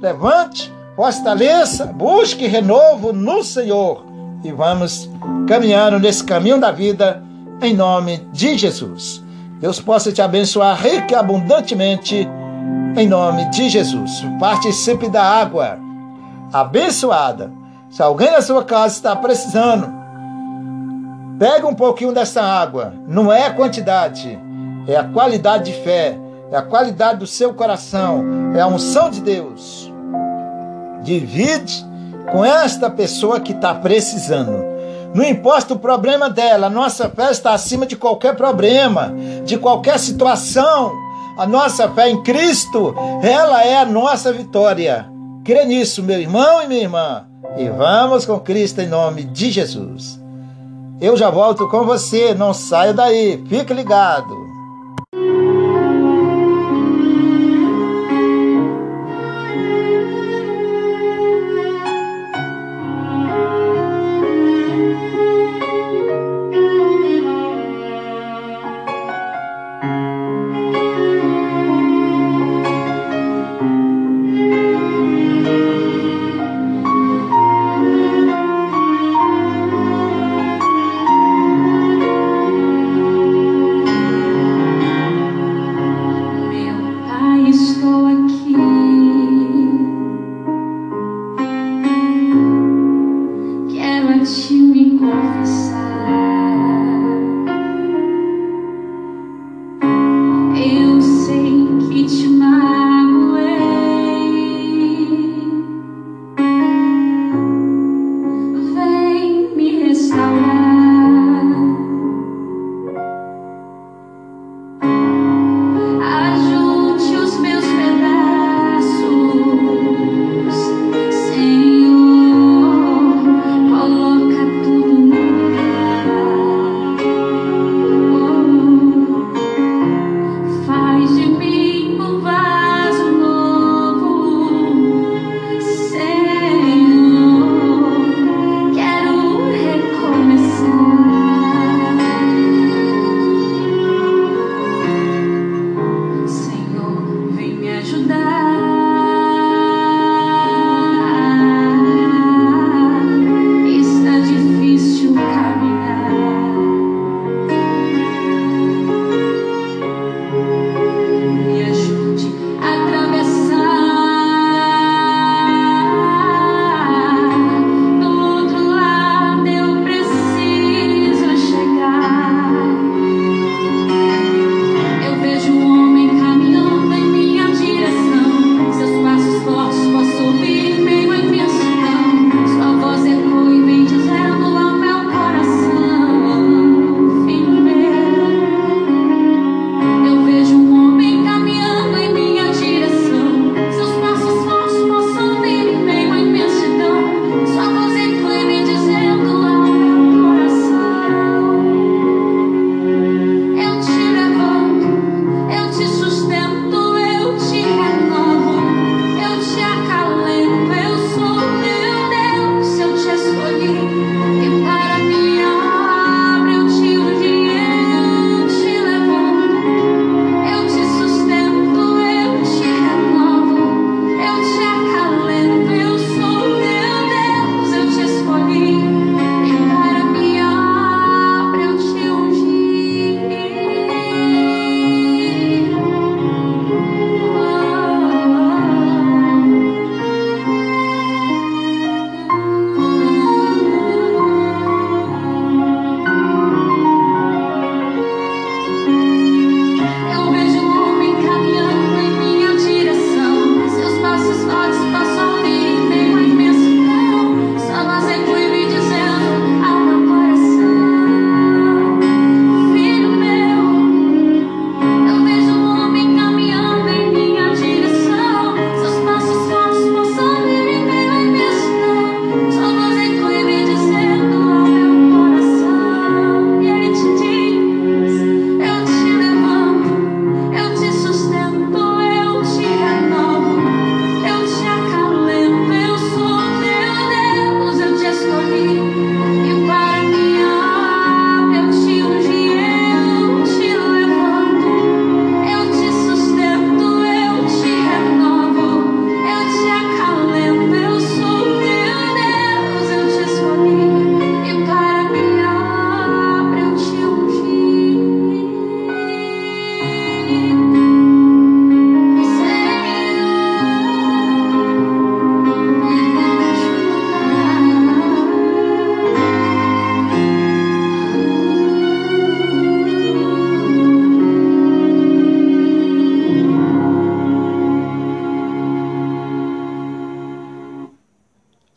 levante, 0.00 0.72
fortaleça, 0.94 1.86
busque 1.86 2.46
renovo 2.46 3.12
no 3.12 3.42
Senhor 3.42 4.04
e 4.44 4.52
vamos 4.52 5.10
caminhando 5.46 5.98
nesse 5.98 6.24
caminho 6.24 6.60
da 6.60 6.70
vida 6.70 7.22
em 7.62 7.74
nome 7.74 8.18
de 8.32 8.56
Jesus. 8.56 9.24
Deus 9.60 9.80
possa 9.80 10.12
te 10.12 10.20
abençoar 10.20 10.80
rica 10.80 11.14
e 11.14 11.16
abundantemente 11.16 12.28
em 12.96 13.08
nome 13.08 13.48
de 13.50 13.68
Jesus. 13.68 14.24
Participe 14.38 15.08
da 15.08 15.22
água 15.22 15.78
abençoada. 16.52 17.50
Se 17.96 18.02
alguém 18.02 18.30
na 18.30 18.42
sua 18.42 18.62
casa 18.62 18.94
está 18.94 19.16
precisando, 19.16 19.90
pega 21.38 21.66
um 21.66 21.74
pouquinho 21.74 22.12
dessa 22.12 22.42
água. 22.42 22.92
Não 23.08 23.32
é 23.32 23.46
a 23.46 23.54
quantidade, 23.54 24.38
é 24.86 24.96
a 24.96 25.04
qualidade 25.04 25.72
de 25.72 25.82
fé, 25.82 26.14
é 26.52 26.56
a 26.58 26.60
qualidade 26.60 27.20
do 27.20 27.26
seu 27.26 27.54
coração, 27.54 28.22
é 28.54 28.60
a 28.60 28.66
unção 28.66 29.08
de 29.08 29.22
Deus. 29.22 29.90
Divide 31.04 31.86
com 32.30 32.44
esta 32.44 32.90
pessoa 32.90 33.40
que 33.40 33.52
está 33.52 33.74
precisando. 33.74 34.62
Não 35.14 35.24
importa 35.24 35.72
o 35.72 35.78
problema 35.78 36.28
dela, 36.28 36.66
a 36.66 36.70
nossa 36.70 37.08
fé 37.08 37.30
está 37.30 37.54
acima 37.54 37.86
de 37.86 37.96
qualquer 37.96 38.36
problema, 38.36 39.10
de 39.46 39.56
qualquer 39.56 39.98
situação. 39.98 40.92
A 41.38 41.46
nossa 41.46 41.88
fé 41.92 42.10
em 42.10 42.22
Cristo, 42.22 42.94
ela 43.22 43.64
é 43.64 43.78
a 43.78 43.86
nossa 43.86 44.34
vitória. 44.34 45.06
Crê 45.42 45.64
nisso, 45.64 46.02
meu 46.02 46.20
irmão 46.20 46.62
e 46.62 46.66
minha 46.66 46.82
irmã. 46.82 47.24
E 47.56 47.68
vamos 47.70 48.26
com 48.26 48.38
Cristo 48.38 48.80
em 48.80 48.88
nome 48.88 49.24
de 49.24 49.50
Jesus. 49.50 50.20
Eu 51.00 51.16
já 51.16 51.30
volto 51.30 51.68
com 51.68 51.84
você, 51.84 52.34
não 52.34 52.52
saia 52.52 52.92
daí, 52.92 53.42
fique 53.48 53.72
ligado. 53.72 54.55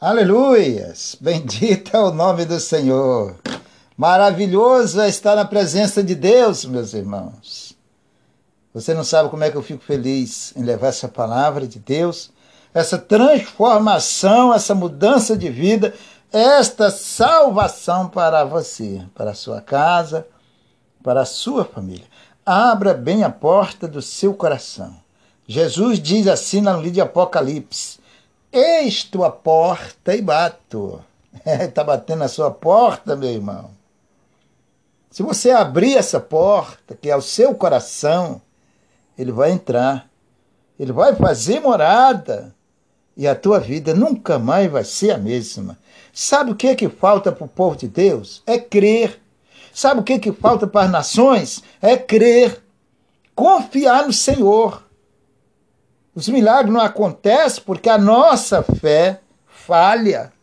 Aleluias! 0.01 1.17
Bendito 1.19 1.93
é 1.93 1.99
o 1.99 2.13
nome 2.13 2.45
do 2.45 2.57
Senhor. 2.57 3.35
Maravilhoso 3.97 5.01
é 5.01 5.09
estar 5.09 5.35
na 5.35 5.43
presença 5.43 6.01
de 6.01 6.15
Deus, 6.15 6.63
meus 6.63 6.93
irmãos. 6.93 7.75
Você 8.73 8.93
não 8.93 9.03
sabe 9.03 9.27
como 9.27 9.43
é 9.43 9.51
que 9.51 9.57
eu 9.57 9.61
fico 9.61 9.83
feliz 9.83 10.53
em 10.55 10.63
levar 10.63 10.87
essa 10.87 11.09
palavra 11.09 11.67
de 11.67 11.79
Deus, 11.79 12.31
essa 12.73 12.97
transformação, 12.97 14.53
essa 14.53 14.73
mudança 14.73 15.35
de 15.35 15.49
vida, 15.49 15.93
esta 16.31 16.89
salvação 16.89 18.07
para 18.07 18.45
você, 18.45 19.01
para 19.13 19.31
a 19.31 19.35
sua 19.35 19.59
casa, 19.59 20.25
para 21.03 21.23
a 21.23 21.25
sua 21.25 21.65
família. 21.65 22.07
Abra 22.45 22.93
bem 22.93 23.25
a 23.25 23.29
porta 23.29 23.85
do 23.85 24.01
seu 24.01 24.33
coração. 24.33 24.95
Jesus 25.45 25.99
diz 25.99 26.25
assim 26.25 26.61
no 26.61 26.77
livro 26.77 26.91
de 26.91 27.01
Apocalipse: 27.01 27.98
Eis 28.51 29.07
a 29.23 29.29
porta 29.29 30.15
e 30.15 30.21
bato. 30.21 31.03
Está 31.45 31.83
batendo 31.85 32.19
na 32.19 32.27
sua 32.27 32.49
porta, 32.49 33.15
meu 33.15 33.29
irmão. 33.29 33.71
Se 35.11 35.21
você 35.21 35.51
abrir 35.51 35.95
essa 35.95 36.19
porta, 36.19 36.95
que 36.95 37.09
é 37.09 37.15
o 37.15 37.21
seu 37.21 37.53
coração, 37.53 38.41
ele 39.17 39.31
vai 39.31 39.51
entrar. 39.51 40.09
Ele 40.79 40.91
vai 40.91 41.15
fazer 41.15 41.59
morada. 41.59 42.55
E 43.15 43.27
a 43.27 43.35
tua 43.35 43.59
vida 43.59 43.93
nunca 43.93 44.39
mais 44.39 44.71
vai 44.71 44.83
ser 44.83 45.11
a 45.11 45.17
mesma. 45.17 45.77
Sabe 46.11 46.51
o 46.51 46.55
que 46.55 46.67
é 46.67 46.75
que 46.75 46.89
falta 46.89 47.31
para 47.31 47.45
o 47.45 47.49
povo 47.49 47.75
de 47.75 47.87
Deus? 47.87 48.41
É 48.47 48.57
crer. 48.57 49.19
Sabe 49.73 49.99
o 49.99 50.03
que 50.03 50.13
é 50.13 50.19
que 50.19 50.31
falta 50.31 50.65
para 50.65 50.85
as 50.85 50.91
nações? 50.91 51.61
É 51.81 51.97
crer. 51.97 52.63
Confiar 53.35 54.07
no 54.07 54.13
Senhor. 54.13 54.88
Os 56.15 56.27
milagres 56.27 56.73
não 56.73 56.81
acontecem 56.81 57.63
porque 57.65 57.89
a 57.89 57.97
nossa 57.97 58.63
fé 58.63 59.21
falha. 59.47 60.33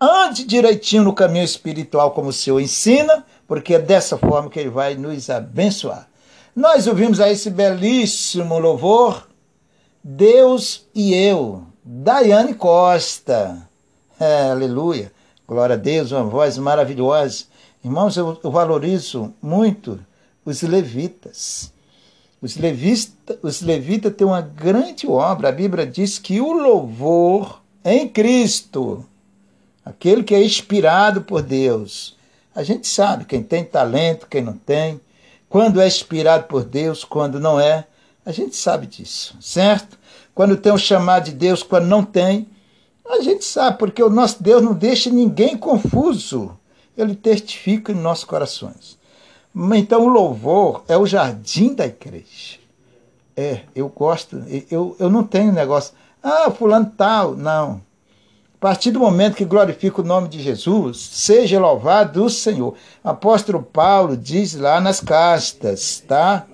Ande 0.00 0.44
direitinho 0.44 1.04
no 1.04 1.14
caminho 1.14 1.44
espiritual 1.44 2.12
como 2.12 2.28
o 2.28 2.32
Senhor 2.32 2.60
ensina, 2.60 3.24
porque 3.46 3.74
é 3.74 3.78
dessa 3.78 4.16
forma 4.16 4.50
que 4.50 4.60
Ele 4.60 4.70
vai 4.70 4.94
nos 4.94 5.28
abençoar. 5.30 6.08
Nós 6.54 6.86
ouvimos 6.86 7.20
aí 7.20 7.32
esse 7.32 7.50
belíssimo 7.50 8.58
louvor, 8.58 9.26
Deus 10.02 10.86
e 10.94 11.14
Eu, 11.14 11.64
Daiane 11.82 12.54
Costa. 12.54 13.68
É, 14.20 14.50
aleluia. 14.50 15.12
Glória 15.46 15.74
a 15.74 15.78
Deus, 15.78 16.12
uma 16.12 16.24
voz 16.24 16.56
maravilhosa. 16.56 17.44
Irmãos, 17.84 18.16
eu, 18.16 18.40
eu 18.42 18.50
valorizo 18.50 19.34
muito 19.42 20.00
os 20.44 20.62
levitas. 20.62 21.73
Os, 22.44 22.58
levita, 22.58 23.38
os 23.42 23.62
levitas 23.62 24.12
têm 24.14 24.26
uma 24.26 24.42
grande 24.42 25.06
obra. 25.06 25.48
A 25.48 25.52
Bíblia 25.52 25.86
diz 25.86 26.18
que 26.18 26.42
o 26.42 26.52
louvor 26.52 27.62
em 27.82 28.06
Cristo, 28.06 29.02
aquele 29.82 30.22
que 30.22 30.34
é 30.34 30.44
inspirado 30.44 31.22
por 31.22 31.40
Deus, 31.40 32.18
a 32.54 32.62
gente 32.62 32.86
sabe 32.86 33.24
quem 33.24 33.42
tem 33.42 33.64
talento, 33.64 34.26
quem 34.26 34.42
não 34.42 34.52
tem, 34.52 35.00
quando 35.48 35.80
é 35.80 35.86
inspirado 35.86 36.44
por 36.44 36.64
Deus, 36.64 37.02
quando 37.02 37.40
não 37.40 37.58
é, 37.58 37.86
a 38.26 38.30
gente 38.30 38.54
sabe 38.56 38.86
disso, 38.86 39.38
certo? 39.40 39.98
Quando 40.34 40.54
tem 40.58 40.70
um 40.70 40.76
chamado 40.76 41.24
de 41.24 41.32
Deus, 41.32 41.62
quando 41.62 41.86
não 41.86 42.04
tem, 42.04 42.46
a 43.08 43.22
gente 43.22 43.42
sabe, 43.42 43.78
porque 43.78 44.02
o 44.02 44.10
nosso 44.10 44.42
Deus 44.42 44.62
não 44.62 44.74
deixa 44.74 45.08
ninguém 45.08 45.56
confuso. 45.56 46.58
Ele 46.94 47.14
testifica 47.14 47.90
em 47.90 47.94
nossos 47.94 48.24
corações. 48.24 48.98
Então 49.54 50.04
o 50.04 50.08
louvor 50.08 50.82
é 50.88 50.96
o 50.96 51.06
jardim 51.06 51.74
da 51.74 51.86
igreja. 51.86 52.58
É, 53.36 53.60
eu 53.74 53.88
gosto, 53.88 54.42
eu, 54.70 54.96
eu 54.98 55.10
não 55.10 55.24
tenho 55.24 55.52
negócio, 55.52 55.94
ah, 56.22 56.50
fulano 56.50 56.92
tal, 56.96 57.34
não. 57.36 57.82
A 58.54 58.58
partir 58.58 58.90
do 58.90 58.98
momento 58.98 59.36
que 59.36 59.44
glorifica 59.44 60.00
o 60.00 60.04
nome 60.04 60.28
de 60.28 60.40
Jesus, 60.40 60.98
seja 60.98 61.60
louvado 61.60 62.24
o 62.24 62.30
Senhor. 62.30 62.74
Apóstolo 63.02 63.62
Paulo 63.62 64.16
diz 64.16 64.54
lá 64.54 64.80
nas 64.80 65.00
castas, 65.00 66.02
tá? 66.06 66.46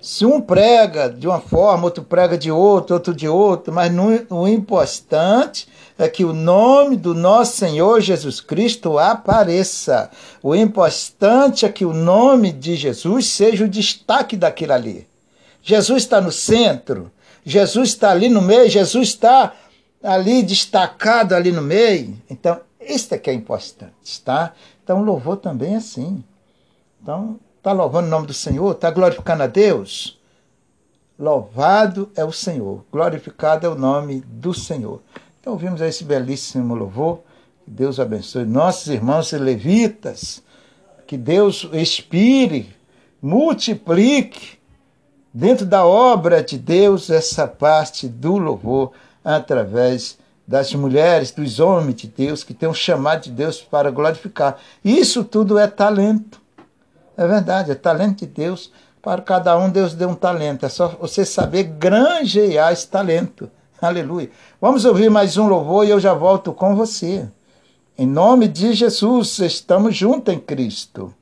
Se 0.00 0.24
um 0.24 0.40
prega 0.40 1.10
de 1.10 1.26
uma 1.26 1.40
forma, 1.40 1.84
outro 1.84 2.02
prega 2.02 2.38
de 2.38 2.50
outro, 2.50 2.94
outro 2.94 3.14
de 3.14 3.28
outro, 3.28 3.72
mas 3.72 3.92
no, 3.92 4.08
o 4.30 4.48
importante 4.48 5.68
é 6.02 6.08
que 6.08 6.24
o 6.24 6.32
nome 6.32 6.96
do 6.96 7.14
nosso 7.14 7.56
Senhor 7.56 8.00
Jesus 8.00 8.40
Cristo 8.40 8.98
apareça. 8.98 10.10
O 10.42 10.54
importante 10.54 11.64
é 11.64 11.68
que 11.68 11.84
o 11.84 11.92
nome 11.92 12.52
de 12.52 12.76
Jesus 12.76 13.26
seja 13.26 13.64
o 13.64 13.68
destaque 13.68 14.36
daquilo 14.36 14.72
ali. 14.72 15.06
Jesus 15.62 16.02
está 16.02 16.20
no 16.20 16.32
centro, 16.32 17.10
Jesus 17.44 17.90
está 17.90 18.10
ali 18.10 18.28
no 18.28 18.40
meio, 18.40 18.68
Jesus 18.68 19.08
está 19.08 19.54
ali 20.02 20.42
destacado 20.42 21.34
ali 21.34 21.52
no 21.52 21.62
meio. 21.62 22.16
Então, 22.28 22.60
isso 22.80 23.14
é 23.14 23.18
que 23.18 23.28
é 23.28 23.34
importante, 23.34 24.20
tá? 24.24 24.54
Então, 24.82 25.02
louvor 25.02 25.36
também 25.36 25.74
é 25.74 25.76
assim. 25.76 26.24
Então, 27.02 27.38
Está 27.60 27.72
louvando 27.72 28.06
o 28.06 28.10
nome 28.10 28.26
do 28.26 28.32
Senhor? 28.32 28.72
Está 28.72 28.90
glorificando 28.90 29.42
a 29.42 29.46
Deus? 29.46 30.18
Louvado 31.18 32.10
é 32.16 32.24
o 32.24 32.32
Senhor, 32.32 32.82
glorificado 32.90 33.66
é 33.66 33.68
o 33.68 33.74
nome 33.74 34.22
do 34.22 34.54
Senhor. 34.54 35.02
Então 35.40 35.54
ouvimos 35.54 35.80
esse 35.80 36.04
belíssimo 36.04 36.74
louvor. 36.74 37.20
Que 37.64 37.70
Deus 37.70 37.98
abençoe 37.98 38.44
nossos 38.44 38.88
irmãos 38.88 39.32
levitas. 39.32 40.42
Que 41.06 41.16
Deus 41.16 41.66
expire, 41.72 42.76
multiplique 43.22 44.58
dentro 45.32 45.64
da 45.64 45.84
obra 45.86 46.42
de 46.42 46.58
Deus 46.58 47.08
essa 47.08 47.48
parte 47.48 48.06
do 48.06 48.36
louvor 48.36 48.92
através 49.24 50.18
das 50.46 50.74
mulheres, 50.74 51.30
dos 51.30 51.58
homens 51.58 51.96
de 51.96 52.08
Deus 52.08 52.44
que 52.44 52.52
têm 52.52 52.68
um 52.68 52.74
chamado 52.74 53.22
de 53.22 53.30
Deus 53.30 53.62
para 53.62 53.90
glorificar. 53.90 54.58
Isso 54.84 55.24
tudo 55.24 55.58
é 55.58 55.66
talento. 55.66 56.40
É 57.16 57.26
verdade, 57.26 57.70
é 57.70 57.74
talento 57.74 58.20
de 58.20 58.26
Deus. 58.26 58.70
Para 59.00 59.22
cada 59.22 59.56
um, 59.56 59.70
Deus 59.70 59.94
deu 59.94 60.10
um 60.10 60.14
talento. 60.14 60.66
É 60.66 60.68
só 60.68 60.88
você 60.88 61.24
saber 61.24 61.64
granjear 61.64 62.72
esse 62.72 62.86
talento. 62.86 63.50
Aleluia. 63.82 64.30
Vamos 64.60 64.84
ouvir 64.84 65.10
mais 65.10 65.38
um 65.38 65.48
louvor 65.48 65.86
e 65.86 65.90
eu 65.90 65.98
já 65.98 66.12
volto 66.12 66.52
com 66.52 66.76
você. 66.76 67.26
Em 67.96 68.06
nome 68.06 68.46
de 68.46 68.74
Jesus, 68.74 69.38
estamos 69.38 69.96
juntos 69.96 70.34
em 70.34 70.38
Cristo. 70.38 71.14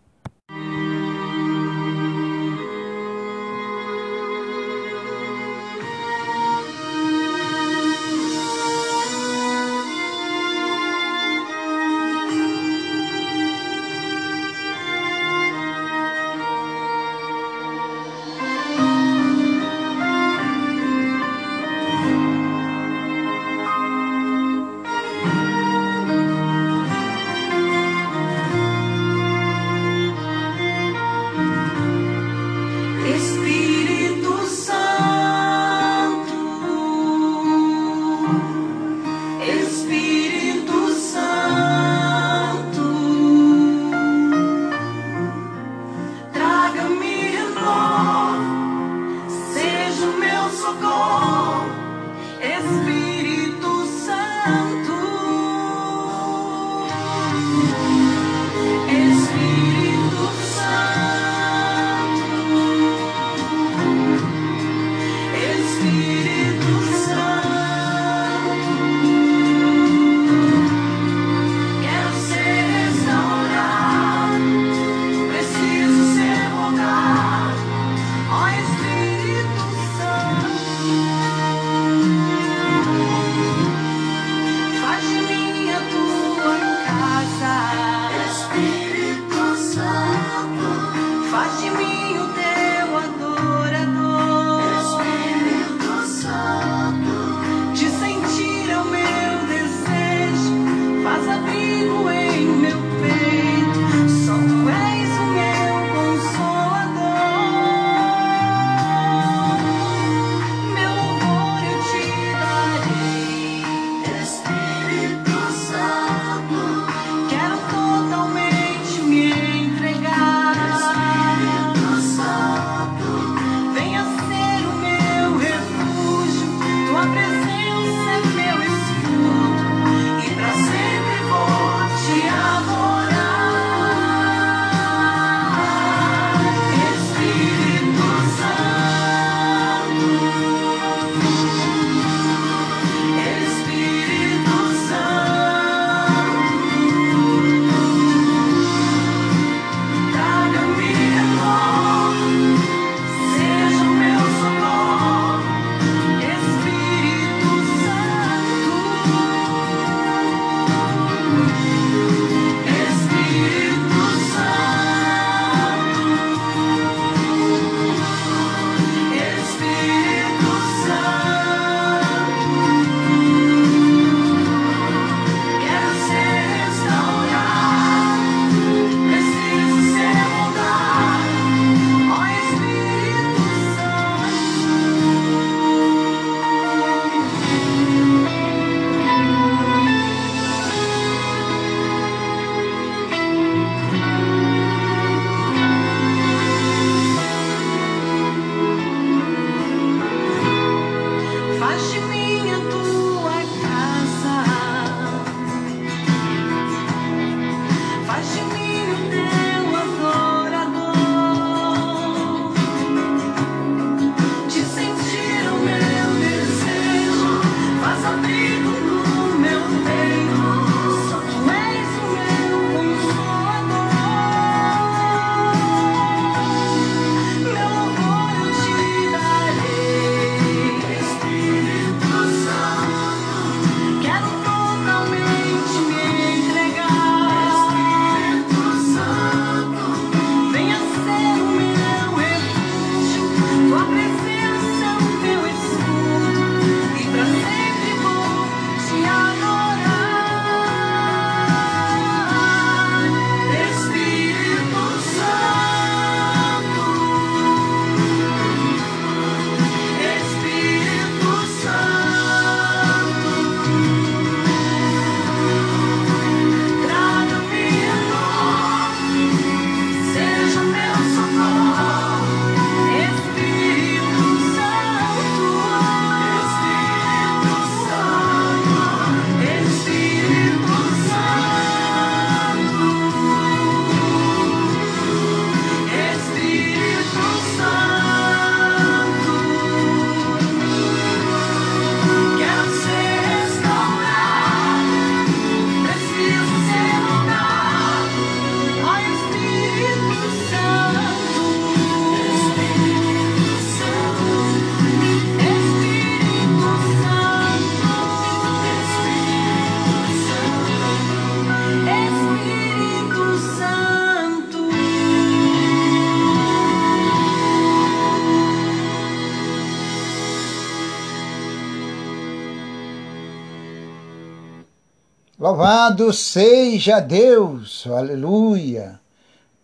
Louvado 325.89 326.13
seja 326.13 327.01
Deus, 327.01 327.87
aleluia. 327.87 329.01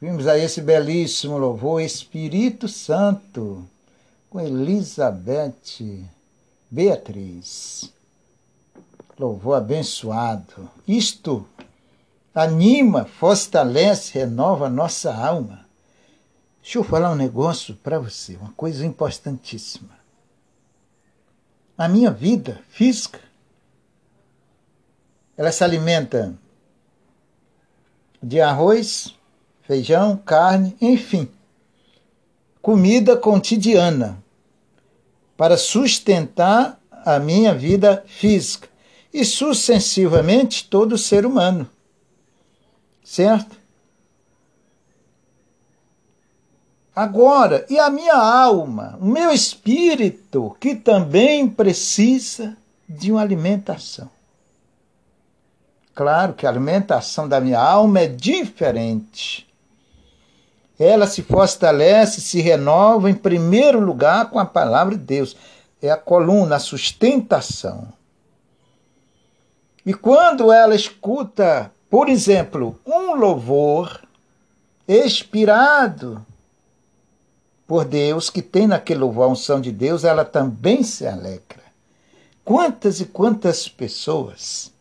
Vimos 0.01 0.27
aí 0.27 0.43
esse 0.43 0.63
belíssimo 0.63 1.37
louvor, 1.37 1.83
Espírito 1.83 2.67
Santo, 2.67 3.63
com 4.31 4.41
Elizabeth 4.41 6.09
Beatriz. 6.71 7.93
Louvor 9.19 9.59
abençoado. 9.59 10.71
Isto 10.89 11.47
anima, 12.35 13.05
fortalece, 13.05 14.19
renova 14.19 14.71
nossa 14.71 15.15
alma. 15.15 15.67
Deixa 16.63 16.79
eu 16.79 16.85
falar 16.85 17.11
um 17.11 17.17
negócio 17.17 17.75
para 17.83 17.99
você, 17.99 18.37
uma 18.37 18.53
coisa 18.53 18.87
importantíssima. 18.87 19.91
A 21.77 21.87
minha 21.87 22.11
vida 22.11 22.63
física 22.71 23.21
ela 25.37 25.51
se 25.51 25.64
alimenta 25.64 26.35
de 28.23 28.40
arroz, 28.40 29.14
feijão, 29.62 30.16
carne, 30.16 30.77
enfim, 30.81 31.29
comida 32.62 33.16
cotidiana 33.16 34.23
para 35.37 35.57
sustentar 35.57 36.81
a 36.90 37.18
minha 37.18 37.55
vida 37.55 38.03
física 38.07 38.68
e 39.12 39.25
sucessivamente 39.25 40.68
todo 40.68 40.97
ser 40.97 41.27
humano. 41.27 41.68
Certo? 43.05 43.57
Agora, 46.97 47.66
e 47.68 47.79
a 47.79 47.90
minha 47.90 48.14
alma, 48.14 48.97
o 49.01 49.05
meu 49.05 49.33
espírito, 49.33 50.57
que 50.61 50.77
também 50.77 51.49
precisa 51.49 52.57
de 52.88 53.11
uma 53.11 53.20
alimentação. 53.20 54.09
Claro 55.94 56.35
que 56.35 56.44
a 56.44 56.50
alimentação 56.50 57.28
da 57.28 57.40
minha 57.40 57.61
alma 57.61 58.00
é 58.00 58.09
diferente. 58.09 59.48
Ela 60.76 61.07
se 61.07 61.22
fortalece, 61.22 62.20
se 62.20 62.40
renova, 62.40 63.09
em 63.09 63.14
primeiro 63.14 63.78
lugar, 63.78 64.28
com 64.28 64.40
a 64.40 64.44
palavra 64.44 64.96
de 64.96 65.04
Deus. 65.04 65.37
É 65.80 65.90
a 65.90 65.96
coluna, 65.96 66.57
a 66.57 66.59
sustentação. 66.59 67.92
E 69.87 69.94
quando 69.94 70.50
ela 70.50 70.74
escuta, 70.74 71.70
por 71.88 72.09
exemplo, 72.09 72.76
um 72.85 73.14
louvor 73.14 74.02
inspirado 74.88 76.26
por 77.68 77.85
Deus, 77.85 78.30
que 78.30 78.42
tem 78.42 78.66
naquele 78.66 78.98
louvor 79.00 79.24
a 79.26 79.28
unção 79.28 79.61
de 79.61 79.70
Deus, 79.70 80.02
ela 80.02 80.24
também 80.24 80.83
se 80.83 81.07
alegra. 81.07 81.62
Quantas 82.44 83.00
e 83.00 83.04
quantas 83.04 83.68
pessoas 83.68 84.74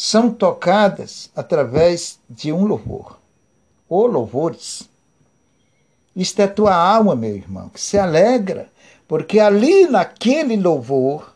são 0.00 0.30
tocadas 0.30 1.28
através 1.34 2.20
de 2.30 2.52
um 2.52 2.64
louvor, 2.64 3.18
ou 3.88 4.06
louvores. 4.06 4.88
Isto 6.14 6.40
é 6.40 6.46
tua 6.46 6.72
alma, 6.72 7.16
meu 7.16 7.34
irmão, 7.34 7.68
que 7.68 7.80
se 7.80 7.98
alegra, 7.98 8.68
porque 9.08 9.40
ali 9.40 9.88
naquele 9.88 10.56
louvor 10.56 11.34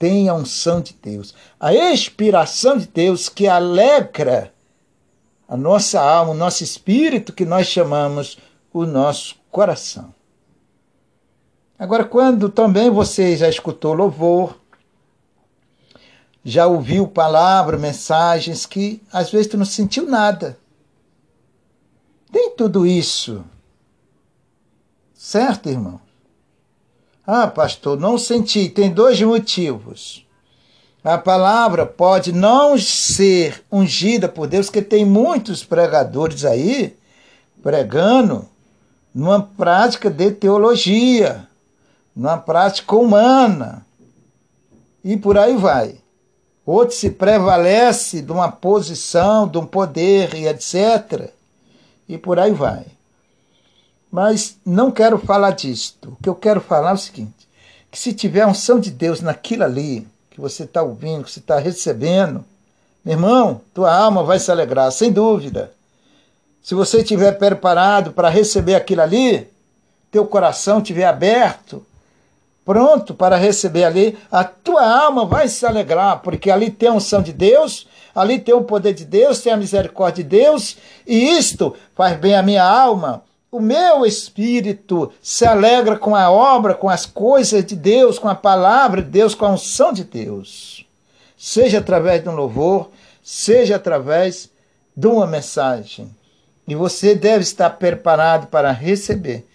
tem 0.00 0.28
a 0.28 0.34
unção 0.34 0.80
de 0.80 0.94
Deus, 1.00 1.32
a 1.60 1.72
inspiração 1.72 2.76
de 2.76 2.88
Deus 2.88 3.28
que 3.28 3.46
alegra 3.46 4.52
a 5.46 5.56
nossa 5.56 6.00
alma, 6.00 6.32
o 6.32 6.36
nosso 6.36 6.64
espírito, 6.64 7.32
que 7.32 7.44
nós 7.44 7.68
chamamos 7.68 8.36
o 8.72 8.84
nosso 8.84 9.36
coração. 9.48 10.12
Agora, 11.78 12.04
quando 12.04 12.48
também 12.48 12.90
você 12.90 13.36
já 13.36 13.48
escutou 13.48 13.92
louvor, 13.92 14.60
já 16.44 16.66
ouviu 16.66 17.06
palavras, 17.06 17.80
mensagens 17.80 18.66
que 18.66 19.00
às 19.12 19.30
vezes 19.30 19.46
tu 19.46 19.56
não 19.56 19.64
sentiu 19.64 20.06
nada. 20.06 20.58
Tem 22.32 22.50
tudo 22.56 22.86
isso. 22.86 23.44
Certo, 25.14 25.68
irmão? 25.68 26.00
Ah, 27.24 27.46
pastor, 27.46 27.98
não 27.98 28.18
senti. 28.18 28.68
Tem 28.68 28.90
dois 28.90 29.20
motivos. 29.20 30.26
A 31.04 31.18
palavra 31.18 31.84
pode 31.86 32.32
não 32.32 32.78
ser 32.78 33.64
ungida 33.70 34.28
por 34.28 34.46
Deus, 34.46 34.66
porque 34.66 34.82
tem 34.82 35.04
muitos 35.04 35.64
pregadores 35.64 36.44
aí 36.44 36.96
pregando 37.62 38.48
numa 39.14 39.42
prática 39.42 40.10
de 40.10 40.30
teologia, 40.32 41.46
numa 42.14 42.38
prática 42.38 42.96
humana. 42.96 43.86
E 45.04 45.16
por 45.16 45.36
aí 45.36 45.56
vai 45.56 46.01
outro 46.64 46.94
se 46.94 47.10
prevalece 47.10 48.22
de 48.22 48.30
uma 48.30 48.50
posição, 48.50 49.48
de 49.48 49.58
um 49.58 49.66
poder 49.66 50.34
e 50.34 50.46
etc. 50.46 51.30
E 52.08 52.16
por 52.16 52.38
aí 52.38 52.52
vai. 52.52 52.84
Mas 54.10 54.56
não 54.64 54.90
quero 54.90 55.18
falar 55.18 55.52
disto. 55.52 56.10
O 56.10 56.22
que 56.22 56.28
eu 56.28 56.34
quero 56.34 56.60
falar 56.60 56.90
é 56.90 56.94
o 56.94 56.98
seguinte: 56.98 57.48
que 57.90 57.98
se 57.98 58.12
tiver 58.12 58.46
unção 58.46 58.78
de 58.78 58.90
Deus 58.90 59.20
naquilo 59.20 59.64
ali, 59.64 60.06
que 60.30 60.40
você 60.40 60.64
está 60.64 60.82
ouvindo, 60.82 61.24
que 61.24 61.30
você 61.30 61.40
está 61.40 61.58
recebendo, 61.58 62.44
meu 63.04 63.14
irmão, 63.14 63.60
tua 63.74 63.94
alma 63.94 64.22
vai 64.22 64.38
se 64.38 64.50
alegrar, 64.50 64.90
sem 64.92 65.10
dúvida. 65.10 65.72
Se 66.62 66.74
você 66.74 66.98
estiver 66.98 67.32
preparado 67.32 68.12
para 68.12 68.28
receber 68.28 68.76
aquilo 68.76 69.02
ali, 69.02 69.48
teu 70.10 70.24
coração 70.26 70.78
estiver 70.78 71.06
aberto, 71.06 71.84
pronto 72.64 73.14
para 73.14 73.36
receber 73.36 73.84
ali, 73.84 74.18
a 74.30 74.44
tua 74.44 74.84
alma 74.84 75.24
vai 75.24 75.48
se 75.48 75.66
alegrar, 75.66 76.20
porque 76.20 76.50
ali 76.50 76.70
tem 76.70 76.88
a 76.88 76.94
unção 76.94 77.22
de 77.22 77.32
Deus, 77.32 77.86
ali 78.14 78.38
tem 78.38 78.54
o 78.54 78.62
poder 78.62 78.94
de 78.94 79.04
Deus, 79.04 79.40
tem 79.40 79.52
a 79.52 79.56
misericórdia 79.56 80.22
de 80.22 80.30
Deus, 80.30 80.76
e 81.06 81.36
isto 81.36 81.74
faz 81.94 82.16
bem 82.18 82.34
a 82.34 82.42
minha 82.42 82.64
alma. 82.64 83.24
O 83.50 83.60
meu 83.60 84.06
espírito 84.06 85.12
se 85.20 85.44
alegra 85.44 85.98
com 85.98 86.16
a 86.16 86.30
obra, 86.30 86.74
com 86.74 86.88
as 86.88 87.04
coisas 87.04 87.64
de 87.64 87.76
Deus, 87.76 88.18
com 88.18 88.28
a 88.28 88.34
palavra 88.34 89.02
de 89.02 89.10
Deus, 89.10 89.34
com 89.34 89.44
a 89.44 89.50
unção 89.50 89.92
de 89.92 90.04
Deus. 90.04 90.86
Seja 91.36 91.78
através 91.78 92.22
de 92.22 92.28
um 92.30 92.34
louvor, 92.34 92.90
seja 93.22 93.76
através 93.76 94.48
de 94.96 95.06
uma 95.06 95.26
mensagem. 95.26 96.08
E 96.66 96.74
você 96.74 97.14
deve 97.14 97.42
estar 97.42 97.68
preparado 97.70 98.46
para 98.46 98.72
receber 98.72 99.46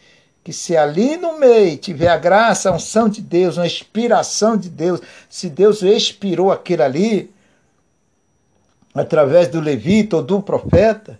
que 0.47 0.53
se 0.53 0.77
ali 0.77 1.17
no 1.17 1.37
meio 1.37 1.75
tiver 1.75 2.07
a 2.07 2.15
graça, 2.15 2.69
a 2.69 2.73
unção 2.73 3.09
de 3.09 3.21
Deus, 3.21 3.57
uma 3.57 3.67
inspiração 3.67 4.55
de 4.55 4.69
Deus, 4.69 5.01
se 5.29 5.49
Deus 5.49 5.81
expirou 5.81 6.53
aquilo 6.53 6.83
ali, 6.83 7.29
através 8.95 9.49
do 9.49 9.59
levita 9.59 10.15
ou 10.15 10.23
do 10.23 10.41
profeta, 10.41 11.19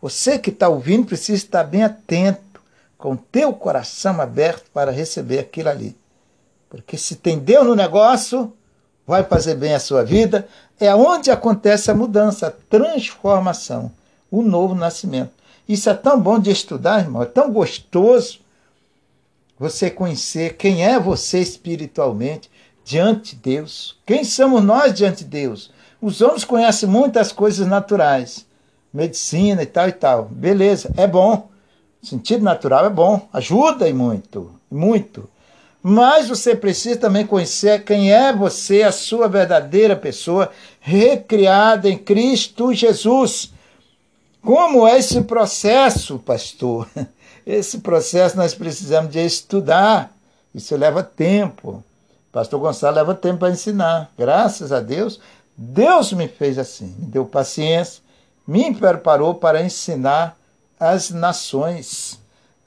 você 0.00 0.38
que 0.38 0.50
está 0.50 0.68
ouvindo 0.68 1.06
precisa 1.06 1.38
estar 1.42 1.64
bem 1.64 1.82
atento, 1.82 2.62
com 2.96 3.14
o 3.14 3.16
teu 3.16 3.52
coração 3.52 4.20
aberto 4.20 4.70
para 4.72 4.92
receber 4.92 5.40
aquilo 5.40 5.70
ali. 5.70 5.96
Porque 6.70 6.96
se 6.96 7.16
tem 7.16 7.36
Deus 7.36 7.66
no 7.66 7.74
negócio, 7.74 8.52
vai 9.04 9.24
fazer 9.24 9.56
bem 9.56 9.74
a 9.74 9.80
sua 9.80 10.04
vida, 10.04 10.46
é 10.78 10.94
onde 10.94 11.32
acontece 11.32 11.90
a 11.90 11.96
mudança, 11.96 12.46
a 12.46 12.52
transformação, 12.52 13.90
o 14.30 14.40
novo 14.40 14.76
nascimento. 14.76 15.32
Isso 15.68 15.90
é 15.90 15.94
tão 15.94 16.20
bom 16.20 16.38
de 16.38 16.52
estudar, 16.52 17.00
irmão, 17.00 17.24
é 17.24 17.26
tão 17.26 17.52
gostoso 17.52 18.46
você 19.58 19.90
conhecer 19.90 20.56
quem 20.56 20.84
é 20.84 20.98
você 20.98 21.40
espiritualmente 21.40 22.50
diante 22.84 23.34
de 23.34 23.42
Deus. 23.42 23.98
Quem 24.06 24.24
somos 24.24 24.62
nós 24.62 24.94
diante 24.94 25.24
de 25.24 25.30
Deus? 25.30 25.70
Os 26.00 26.20
homens 26.20 26.44
conhecem 26.44 26.88
muitas 26.88 27.32
coisas 27.32 27.66
naturais, 27.66 28.46
medicina 28.94 29.62
e 29.62 29.66
tal 29.66 29.88
e 29.88 29.92
tal. 29.92 30.24
Beleza, 30.26 30.92
é 30.96 31.06
bom. 31.06 31.48
sentido 32.02 32.44
natural 32.44 32.86
é 32.86 32.90
bom, 32.90 33.28
ajuda 33.32 33.88
e 33.88 33.92
muito, 33.92 34.52
muito. 34.70 35.28
Mas 35.82 36.28
você 36.28 36.54
precisa 36.54 36.98
também 36.98 37.26
conhecer 37.26 37.84
quem 37.84 38.12
é 38.12 38.32
você, 38.32 38.82
a 38.82 38.92
sua 38.92 39.28
verdadeira 39.28 39.96
pessoa, 39.96 40.50
recriada 40.80 41.88
em 41.88 41.98
Cristo 41.98 42.72
Jesus. 42.72 43.52
Como 44.42 44.86
é 44.86 44.98
esse 44.98 45.20
processo, 45.22 46.18
pastor? 46.18 46.88
Esse 47.48 47.78
processo 47.78 48.36
nós 48.36 48.52
precisamos 48.54 49.10
de 49.10 49.24
estudar. 49.24 50.14
Isso 50.54 50.76
leva 50.76 51.02
tempo. 51.02 51.82
Pastor 52.30 52.60
Gonçalo 52.60 52.96
leva 52.96 53.14
tempo 53.14 53.38
para 53.38 53.50
ensinar. 53.50 54.12
Graças 54.18 54.70
a 54.70 54.80
Deus, 54.80 55.18
Deus 55.56 56.12
me 56.12 56.28
fez 56.28 56.58
assim, 56.58 56.94
me 56.98 57.06
deu 57.06 57.24
paciência, 57.24 58.02
me 58.46 58.74
preparou 58.74 59.34
para 59.34 59.62
ensinar 59.62 60.36
as 60.78 61.08
nações. 61.08 62.18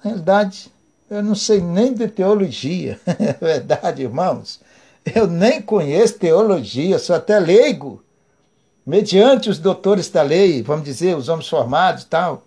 Na 0.04 0.10
realidade, 0.10 0.72
eu 1.12 1.22
não 1.22 1.36
sei 1.36 1.62
nem 1.62 1.94
de 1.94 2.08
teologia. 2.08 3.00
É 3.06 3.34
verdade, 3.34 4.02
irmãos. 4.02 4.60
Eu 5.06 5.28
nem 5.28 5.62
conheço 5.62 6.18
teologia, 6.18 6.98
sou 6.98 7.16
até 7.16 7.38
leigo. 7.38 8.04
Mediante 8.84 9.48
os 9.48 9.60
doutores 9.60 10.10
da 10.10 10.24
lei, 10.24 10.64
vamos 10.64 10.86
dizer, 10.86 11.16
os 11.16 11.30
homens 11.30 11.48
formados 11.48 12.02
e 12.02 12.08
tal. 12.08 12.44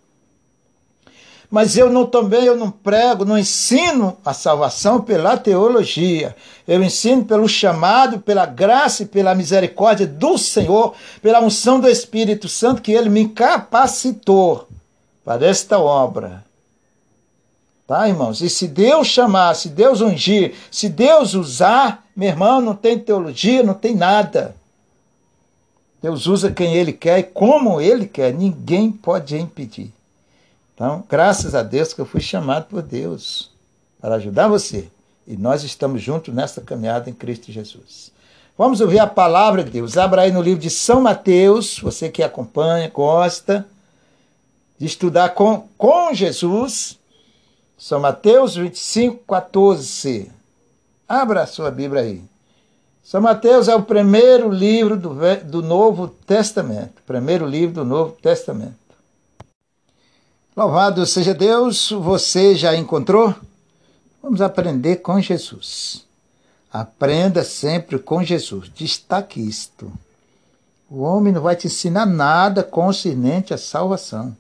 Mas 1.55 1.77
eu 1.77 1.89
não 1.89 2.05
também 2.05 2.43
eu 2.43 2.57
não 2.57 2.69
prego, 2.69 3.25
não 3.25 3.39
ensino 3.39 4.17
a 4.25 4.35
salvação 4.35 5.01
pela 5.01 5.37
teologia. 5.37 6.35
Eu 6.67 6.83
ensino 6.83 7.25
pelo 7.25 7.49
chamado, 7.49 8.19
pela 8.19 8.45
graça 8.45 9.05
e 9.05 9.07
pela 9.07 9.37
misericórdia 9.37 10.05
do 10.05 10.37
Senhor, 10.37 10.97
pela 11.23 11.41
unção 11.41 11.79
do 11.79 11.89
Espírito 11.89 12.49
Santo 12.49 12.83
que 12.83 12.91
ele 12.91 13.09
me 13.09 13.29
capacitou 13.29 14.67
para 15.25 15.47
esta 15.47 15.79
obra. 15.79 16.45
Tá, 17.87 18.09
irmãos? 18.09 18.41
E 18.41 18.51
se 18.51 18.67
Deus 18.67 19.07
chamar, 19.07 19.55
se 19.55 19.69
Deus 19.69 20.01
ungir, 20.01 20.55
se 20.73 20.89
Deus 20.89 21.35
usar, 21.35 22.05
meu 22.17 22.31
irmão, 22.31 22.61
não 22.61 22.75
tem 22.75 22.99
teologia, 22.99 23.63
não 23.63 23.75
tem 23.75 23.95
nada. 23.95 24.57
Deus 26.03 26.27
usa 26.27 26.51
quem 26.51 26.75
Ele 26.75 26.93
quer 26.93 27.21
e 27.21 27.23
como 27.23 27.81
Ele 27.81 28.09
quer. 28.09 28.35
Ninguém 28.35 28.91
pode 28.91 29.37
impedir. 29.37 29.94
Então, 30.75 31.05
graças 31.09 31.55
a 31.55 31.63
Deus 31.63 31.93
que 31.93 32.01
eu 32.01 32.07
fui 32.07 32.21
chamado 32.21 32.67
por 32.67 32.83
Deus 32.83 33.51
para 34.01 34.17
ajudar 34.17 34.49
você. 34.49 34.89
E 35.27 35.37
nós 35.37 35.63
estamos 35.63 36.03
juntos 36.03 36.35
nessa 36.35 36.61
caminhada 36.61 37.09
em 37.09 37.15
Cristo 37.15 37.51
Jesus. 37.51 38.13
Vamos 38.59 38.81
ouvir 38.81 38.99
a 38.99 39.07
palavra 39.07 39.65
de 39.65 39.71
Deus. 39.71 39.97
Abra 39.97 40.23
aí 40.23 40.33
no 40.33 40.43
livro 40.43 40.61
de 40.61 40.71
São 40.71 41.01
Mateus, 41.01 41.79
você 41.79 42.09
que 42.09 42.23
acompanha, 42.23 42.91
gosta 42.93 43.67
de 44.79 44.87
estudar 44.87 45.31
com, 45.31 45.69
com 45.79 46.13
Jesus. 46.13 46.99
São 47.79 48.01
Mateus 48.01 48.57
25, 48.57 49.25
14. 49.27 50.31
Abra 51.09 51.43
a 51.43 51.47
sua 51.47 51.71
Bíblia 51.71 52.03
aí. 52.03 52.23
São 53.03 53.21
Mateus 53.21 53.69
é 53.69 53.75
o 53.75 53.83
primeiro 53.83 54.49
livro 54.51 54.97
do, 54.97 55.15
do 55.45 55.63
Novo 55.63 56.09
Testamento. 56.09 57.03
Primeiro 57.07 57.47
livro 57.47 57.75
do 57.75 57.85
Novo 57.85 58.13
Testamento. 58.21 58.84
Louvado 60.57 61.05
seja 61.05 61.35
Deus, 61.35 61.91
você 61.91 62.55
já 62.55 62.77
encontrou? 62.77 63.35
Vamos 64.23 64.41
aprender 64.41 64.99
com 64.99 65.21
Jesus. 65.21 66.07
Aprenda 66.73 67.43
sempre 67.43 67.99
com 67.99 68.23
Jesus. 68.23 68.71
Destaque 68.73 69.41
isto. 69.41 69.91
O 70.89 71.01
homem 71.01 71.33
não 71.33 71.43
vai 71.43 71.57
te 71.57 71.67
ensinar 71.67 72.07
nada 72.07 72.63
concernente 72.63 73.53
à 73.53 73.59
salvação. 73.59 74.37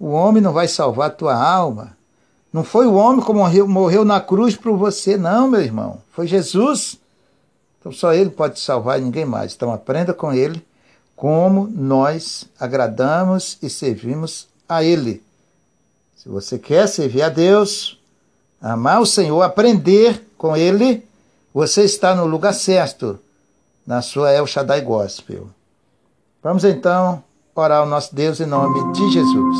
O 0.00 0.06
homem 0.06 0.42
não 0.42 0.54
vai 0.54 0.66
salvar 0.66 1.10
tua 1.10 1.34
alma. 1.34 1.94
Não 2.50 2.64
foi 2.64 2.86
o 2.86 2.94
homem 2.94 3.22
que 3.22 3.30
morreu, 3.30 3.68
morreu 3.68 4.06
na 4.06 4.22
cruz 4.22 4.56
por 4.56 4.74
você, 4.74 5.18
não, 5.18 5.50
meu 5.50 5.60
irmão. 5.60 5.98
Foi 6.12 6.26
Jesus. 6.26 6.98
Então 7.78 7.92
só 7.92 8.14
ele 8.14 8.30
pode 8.30 8.54
te 8.54 8.60
salvar 8.60 8.98
e 8.98 9.04
ninguém 9.04 9.26
mais. 9.26 9.54
Então 9.54 9.70
aprenda 9.70 10.14
com 10.14 10.32
ele 10.32 10.66
como 11.14 11.68
nós 11.70 12.46
agradamos 12.58 13.58
e 13.60 13.68
servimos 13.68 14.48
a 14.66 14.82
ele. 14.82 15.27
Se 16.18 16.28
você 16.28 16.58
quer 16.58 16.88
servir 16.88 17.22
a 17.22 17.28
Deus, 17.28 17.96
amar 18.60 19.00
o 19.00 19.06
Senhor, 19.06 19.40
aprender 19.40 20.28
com 20.36 20.56
Ele, 20.56 21.04
você 21.54 21.84
está 21.84 22.12
no 22.12 22.26
lugar 22.26 22.52
certo, 22.54 23.20
na 23.86 24.02
sua 24.02 24.32
El 24.32 24.44
Shaddai 24.44 24.80
Gospel. 24.80 25.46
Vamos 26.42 26.64
então 26.64 27.22
orar 27.54 27.82
ao 27.82 27.86
nosso 27.86 28.12
Deus 28.16 28.40
em 28.40 28.46
nome 28.46 28.92
de 28.94 29.12
Jesus. 29.12 29.58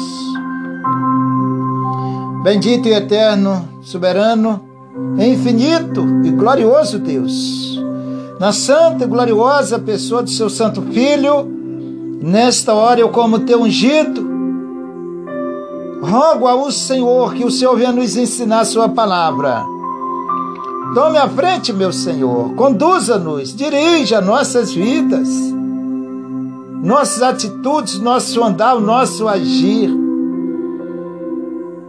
Bendito 2.42 2.88
e 2.88 2.92
eterno, 2.92 3.80
soberano, 3.84 4.68
infinito 5.16 6.04
e 6.24 6.30
glorioso 6.32 6.98
Deus, 6.98 7.78
na 8.40 8.52
santa 8.52 9.04
e 9.04 9.06
gloriosa 9.06 9.78
pessoa 9.78 10.24
do 10.24 10.30
seu 10.30 10.50
Santo 10.50 10.82
Filho, 10.82 11.44
nesta 12.20 12.74
hora 12.74 12.98
eu, 12.98 13.11
como 13.11 13.46
teu 13.46 13.62
ungido, 13.62 14.38
Rogo 16.01 16.46
ao 16.46 16.70
Senhor 16.70 17.34
que 17.34 17.44
o 17.44 17.51
Senhor 17.51 17.76
venha 17.76 17.90
nos 17.90 18.16
ensinar 18.16 18.61
a 18.61 18.64
sua 18.64 18.88
palavra. 18.88 19.64
Tome 20.94 21.18
a 21.18 21.28
frente, 21.28 21.72
meu 21.72 21.92
Senhor, 21.92 22.55
conduza-nos, 22.55 23.55
dirija 23.55 24.20
nossas 24.20 24.72
vidas, 24.72 25.28
nossas 26.82 27.22
atitudes, 27.22 27.99
nosso 27.99 28.42
andar, 28.42 28.76
o 28.76 28.80
nosso 28.80 29.28
agir. 29.28 29.90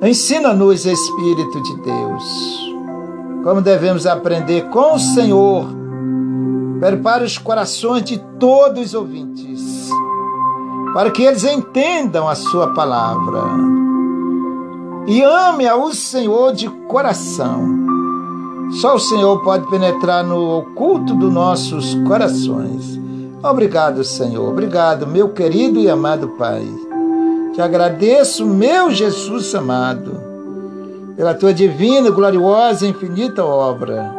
Ensina-nos, 0.02 0.86
Espírito 0.86 1.62
de 1.62 1.76
Deus, 1.82 2.76
como 3.44 3.62
devemos 3.62 4.08
aprender 4.08 4.70
com 4.70 4.96
o 4.96 5.00
Senhor. 5.00 5.66
Prepare 6.80 7.26
os 7.26 7.38
corações 7.38 8.04
de 8.04 8.18
todos 8.40 8.88
os 8.88 8.94
ouvintes, 8.94 9.90
para 10.94 11.12
que 11.12 11.24
eles 11.24 11.44
entendam 11.44 12.28
a 12.28 12.36
sua 12.36 12.74
palavra 12.74 13.79
e 15.10 15.24
ame 15.24 15.68
ao 15.68 15.92
Senhor 15.92 16.54
de 16.54 16.70
coração. 16.88 17.68
Só 18.80 18.94
o 18.96 19.00
Senhor 19.00 19.44
pode 19.44 19.68
penetrar 19.68 20.24
no 20.24 20.60
oculto 20.60 21.16
dos 21.16 21.34
nossos 21.34 21.96
corações. 22.08 23.00
Obrigado, 23.42 24.04
Senhor. 24.04 24.48
Obrigado, 24.48 25.08
meu 25.08 25.30
querido 25.30 25.80
e 25.80 25.90
amado 25.90 26.30
Pai. 26.38 26.64
Te 27.56 27.62
agradeço, 27.62 28.46
meu 28.46 28.92
Jesus 28.92 29.56
amado, 29.56 30.12
pela 31.18 31.34
tua 31.34 31.56
divina, 31.56 32.12
gloriosa 32.12 32.86
e 32.86 32.92
infinita 32.92 33.44
obra, 33.44 34.16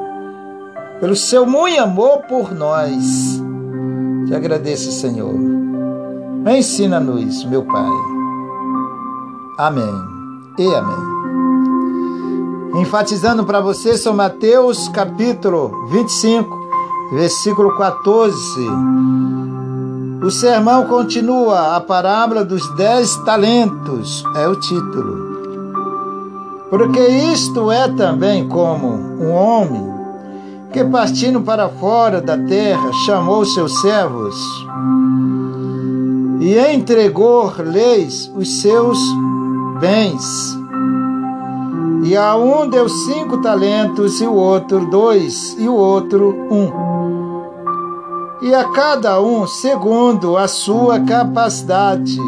pelo 0.98 1.14
seu 1.14 1.46
muito 1.46 1.80
amor 1.80 2.22
por 2.28 2.52
nós. 2.52 3.40
Te 4.26 4.34
agradeço, 4.34 4.90
Senhor. 4.90 5.34
Ensina-nos, 6.44 7.44
meu 7.44 7.62
Pai. 7.62 7.90
Amém 9.56 10.19
e 10.60 10.74
amém. 10.74 11.10
Enfatizando 12.82 13.44
para 13.44 13.60
você, 13.60 13.96
São 13.96 14.14
Mateus 14.14 14.88
capítulo 14.88 15.88
25, 15.88 16.70
versículo 17.12 17.76
14. 17.76 18.42
O 20.22 20.30
sermão 20.30 20.86
continua, 20.86 21.76
a 21.76 21.80
parábola 21.80 22.44
dos 22.44 22.68
dez 22.76 23.16
talentos, 23.24 24.22
é 24.36 24.46
o 24.46 24.54
título. 24.60 25.30
Porque 26.68 27.00
isto 27.00 27.72
é 27.72 27.88
também 27.88 28.46
como 28.46 28.86
um 28.86 29.32
homem 29.32 29.94
que, 30.72 30.84
partindo 30.84 31.40
para 31.40 31.68
fora 31.68 32.20
da 32.20 32.36
terra, 32.36 32.92
chamou 33.06 33.44
seus 33.46 33.80
servos 33.80 34.36
e 36.38 36.56
entregou-lhes 36.72 38.30
os 38.36 38.60
seus 38.60 38.98
bens. 39.80 40.58
E 42.04 42.16
a 42.16 42.36
um 42.36 42.68
deu 42.68 42.88
cinco 42.88 43.40
talentos, 43.40 44.20
e 44.20 44.26
o 44.26 44.34
outro 44.34 44.86
dois, 44.90 45.56
e 45.58 45.68
o 45.68 45.74
outro 45.74 46.28
um. 46.50 46.90
E 48.42 48.54
a 48.54 48.64
cada 48.70 49.20
um 49.20 49.46
segundo 49.46 50.36
a 50.36 50.46
sua 50.46 51.00
capacidade. 51.00 52.18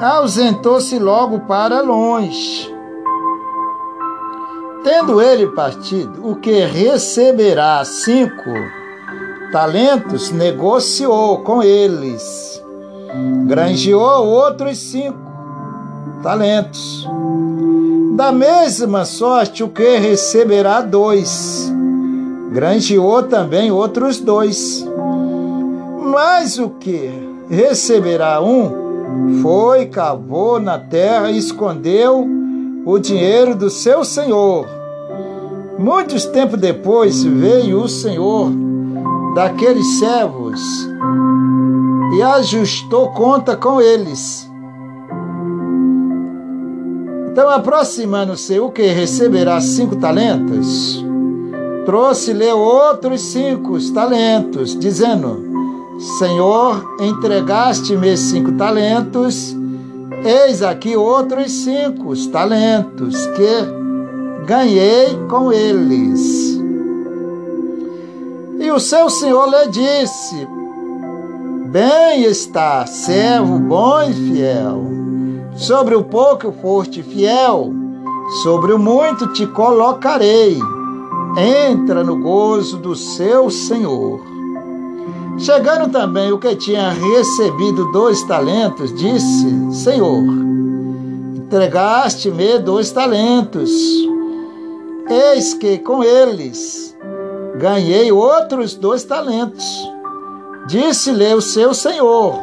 Ausentou-se 0.00 0.98
logo 0.98 1.40
para 1.40 1.80
longe. 1.80 2.72
Tendo 4.82 5.20
ele 5.20 5.46
partido, 5.48 6.28
o 6.28 6.36
que 6.36 6.64
receberá 6.64 7.82
cinco 7.84 8.50
talentos, 9.50 10.32
negociou 10.32 11.38
com 11.38 11.62
eles, 11.62 12.60
granjeou 13.46 14.26
outros 14.26 14.76
cinco 14.76 15.23
talentos. 16.24 17.06
Da 18.16 18.32
mesma 18.32 19.04
sorte, 19.04 19.62
o 19.62 19.68
que 19.68 19.98
receberá 19.98 20.80
dois, 20.80 21.70
granjeou 22.50 23.24
também 23.24 23.70
outros 23.70 24.18
dois. 24.20 24.88
Mas 26.02 26.58
o 26.58 26.70
que 26.70 27.10
receberá 27.50 28.40
um, 28.40 29.42
foi, 29.42 29.84
cavou 29.86 30.58
na 30.58 30.78
terra 30.78 31.30
e 31.30 31.36
escondeu 31.36 32.26
o 32.86 32.98
dinheiro 32.98 33.54
do 33.54 33.68
seu 33.68 34.02
senhor. 34.02 34.66
Muitos 35.78 36.24
tempos 36.24 36.58
depois 36.58 37.22
veio 37.22 37.82
o 37.82 37.88
senhor 37.88 38.50
daqueles 39.34 39.98
servos 39.98 40.60
e 42.16 42.22
ajustou 42.22 43.10
conta 43.10 43.56
com 43.56 43.78
eles. 43.78 44.53
Então, 47.34 47.48
aproximando-se 47.48 48.60
o 48.60 48.70
que? 48.70 48.86
Receberá 48.86 49.60
cinco 49.60 49.96
talentos, 49.96 51.04
trouxe-lhe 51.84 52.46
outros 52.52 53.22
cinco 53.22 53.76
talentos, 53.92 54.78
dizendo: 54.78 55.44
Senhor, 56.20 56.94
entregaste-me 57.00 58.16
cinco 58.16 58.52
talentos, 58.52 59.52
eis 60.24 60.62
aqui 60.62 60.96
outros 60.96 61.50
cinco 61.50 62.14
talentos 62.30 63.26
que 63.26 64.46
ganhei 64.46 65.18
com 65.28 65.52
eles. 65.52 66.62
E 68.60 68.70
o 68.70 68.78
seu 68.78 69.10
senhor 69.10 69.48
lhe 69.48 69.70
disse: 69.70 70.46
Bem 71.72 72.22
está, 72.22 72.86
servo 72.86 73.58
bom 73.58 74.02
e 74.02 74.12
fiel 74.12 75.03
Sobre 75.56 75.94
o 75.94 76.02
pouco 76.02 76.52
foste 76.60 77.02
fiel, 77.02 77.72
sobre 78.42 78.72
o 78.72 78.78
muito 78.78 79.32
te 79.32 79.46
colocarei. 79.46 80.58
Entra 81.70 82.02
no 82.02 82.16
gozo 82.16 82.76
do 82.78 82.94
seu 82.94 83.50
Senhor. 83.50 84.20
Chegando 85.38 85.90
também 85.90 86.32
o 86.32 86.38
que 86.38 86.54
tinha 86.54 86.90
recebido 86.90 87.90
dois 87.92 88.22
talentos, 88.24 88.94
disse: 88.94 89.72
Senhor, 89.72 90.22
entregaste-me 91.36 92.58
dois 92.58 92.90
talentos. 92.92 93.70
Eis 95.08 95.54
que 95.54 95.78
com 95.78 96.02
eles 96.02 96.96
ganhei 97.56 98.10
outros 98.10 98.74
dois 98.74 99.04
talentos. 99.04 99.64
Disse-lhe 100.66 101.34
o 101.34 101.40
seu 101.40 101.74
senhor: 101.74 102.38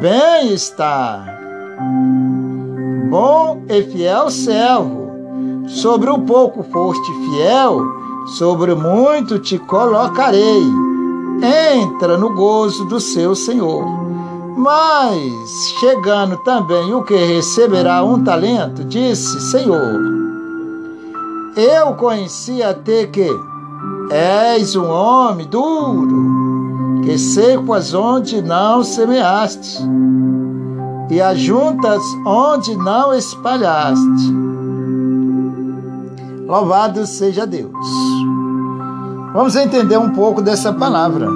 Bem 0.00 0.52
está, 0.52 1.33
bom 3.10 3.62
e 3.68 3.82
fiel 3.82 4.30
servo. 4.30 5.04
Sobre 5.68 6.10
o 6.10 6.18
pouco 6.20 6.62
foste 6.62 7.12
fiel, 7.12 7.80
sobre 8.36 8.74
muito 8.74 9.38
te 9.38 9.58
colocarei. 9.58 10.62
Entra 11.76 12.16
no 12.16 12.34
gozo 12.34 12.84
do 12.84 13.00
seu 13.00 13.34
senhor. 13.34 13.84
Mas, 14.56 15.18
chegando 15.80 16.36
também 16.44 16.94
o 16.94 17.02
que 17.02 17.16
receberá 17.16 18.04
um 18.04 18.22
talento, 18.22 18.84
disse: 18.84 19.40
Senhor, 19.50 20.00
eu 21.56 21.94
conheci 21.94 22.62
até 22.62 23.06
que 23.06 23.28
és 24.10 24.76
um 24.76 24.88
homem 24.88 25.46
duro 25.48 27.02
que 27.04 27.18
secas 27.18 27.92
onde 27.94 28.40
não 28.40 28.82
semeaste, 28.82 29.82
e 31.14 31.22
ajuntas 31.22 32.02
onde 32.26 32.76
não 32.76 33.14
espalhaste. 33.14 34.34
Louvado 36.44 37.06
seja 37.06 37.46
Deus. 37.46 37.72
Vamos 39.32 39.54
entender 39.54 39.96
um 39.96 40.10
pouco 40.10 40.42
dessa 40.42 40.72
palavra. 40.72 41.28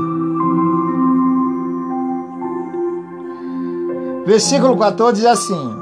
Versículo 4.26 4.76
14 4.76 5.20
diz 5.20 5.30
assim: 5.30 5.74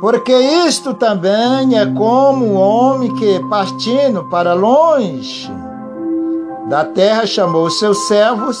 Porque 0.00 0.32
isto 0.66 0.92
também 0.92 1.78
é 1.78 1.86
como 1.86 2.44
um 2.46 2.56
homem 2.56 3.14
que, 3.14 3.38
partindo 3.48 4.24
para 4.24 4.54
longe, 4.54 5.48
da 6.68 6.84
terra 6.84 7.26
chamou 7.26 7.70
seus 7.70 8.08
servos 8.08 8.58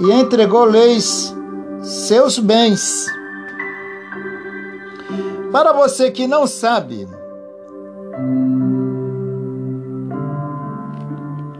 e 0.00 0.12
entregou-lhes 0.12 1.34
seus 1.82 2.38
bens. 2.38 3.17
Para 5.50 5.72
você 5.72 6.10
que 6.10 6.26
não 6.26 6.46
sabe, 6.46 7.08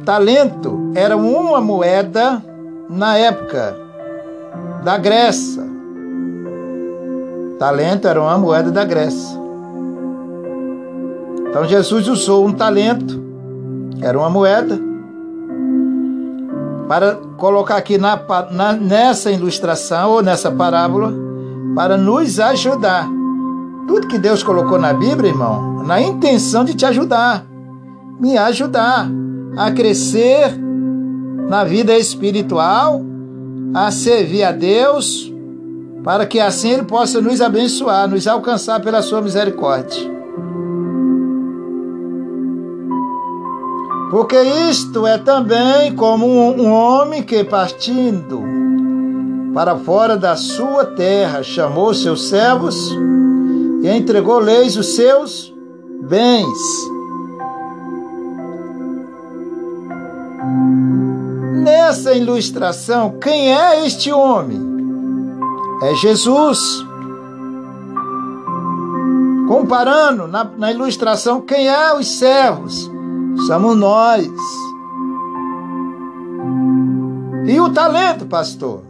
talento 0.05 0.93
era 0.95 1.16
uma 1.16 1.61
moeda 1.61 2.43
na 2.89 3.16
época 3.16 3.76
da 4.84 4.99
Grécia. 4.99 5.62
Talento 7.59 8.07
era 8.07 8.20
uma 8.20 8.36
moeda 8.36 8.70
da 8.70 8.84
Grécia. 8.84 9.39
Então 11.49 11.64
Jesus 11.64 12.09
usou 12.09 12.47
um 12.47 12.53
talento, 12.53 13.22
era 14.03 14.18
uma 14.18 14.28
moeda, 14.28 14.78
para 16.86 17.16
colocar 17.39 17.76
aqui 17.76 17.97
na, 17.97 18.20
na, 18.51 18.72
nessa 18.74 19.30
ilustração 19.30 20.11
ou 20.11 20.22
nessa 20.22 20.51
parábola, 20.51 21.12
para 21.74 21.97
nos 21.97 22.39
ajudar. 22.39 23.17
Tudo 23.89 24.07
que 24.07 24.18
Deus 24.18 24.43
colocou 24.43 24.78
na 24.78 24.93
Bíblia, 24.93 25.30
irmão, 25.30 25.82
na 25.82 25.99
intenção 25.99 26.62
de 26.62 26.74
te 26.74 26.84
ajudar, 26.84 27.47
me 28.20 28.36
ajudar 28.36 29.09
a 29.57 29.70
crescer 29.72 30.55
na 31.49 31.64
vida 31.64 31.97
espiritual, 31.97 33.01
a 33.72 33.91
servir 33.91 34.45
a 34.45 34.53
Deus, 34.53 35.32
para 36.05 36.26
que 36.26 36.39
assim 36.39 36.72
Ele 36.72 36.82
possa 36.82 37.18
nos 37.22 37.41
abençoar, 37.41 38.07
nos 38.07 38.26
alcançar 38.26 38.78
pela 38.80 39.01
Sua 39.01 39.22
misericórdia. 39.22 40.18
Porque 44.11 44.36
isto 44.70 45.07
é 45.07 45.16
também 45.16 45.95
como 45.95 46.26
um 46.26 46.70
homem 46.70 47.22
que, 47.22 47.43
partindo 47.43 48.43
para 49.55 49.76
fora 49.76 50.14
da 50.14 50.36
sua 50.36 50.84
terra, 50.84 51.43
chamou 51.43 51.95
seus 51.95 52.28
servos 52.28 52.95
e 53.82 53.88
entregou-lhes 53.88 54.76
os 54.76 54.94
seus 54.94 55.54
bens. 56.02 56.58
Nessa 61.62 62.14
ilustração, 62.14 63.18
quem 63.20 63.54
é 63.54 63.86
este 63.86 64.12
homem? 64.12 64.60
É 65.82 65.94
Jesus. 65.94 66.58
Comparando 69.46 70.26
na, 70.26 70.44
na 70.44 70.70
ilustração, 70.72 71.40
quem 71.40 71.68
é 71.68 71.94
os 71.94 72.06
servos? 72.06 72.90
somos 73.46 73.76
nós. 73.76 74.28
E 77.46 77.60
o 77.60 77.70
talento, 77.70 78.26
pastor, 78.26 78.82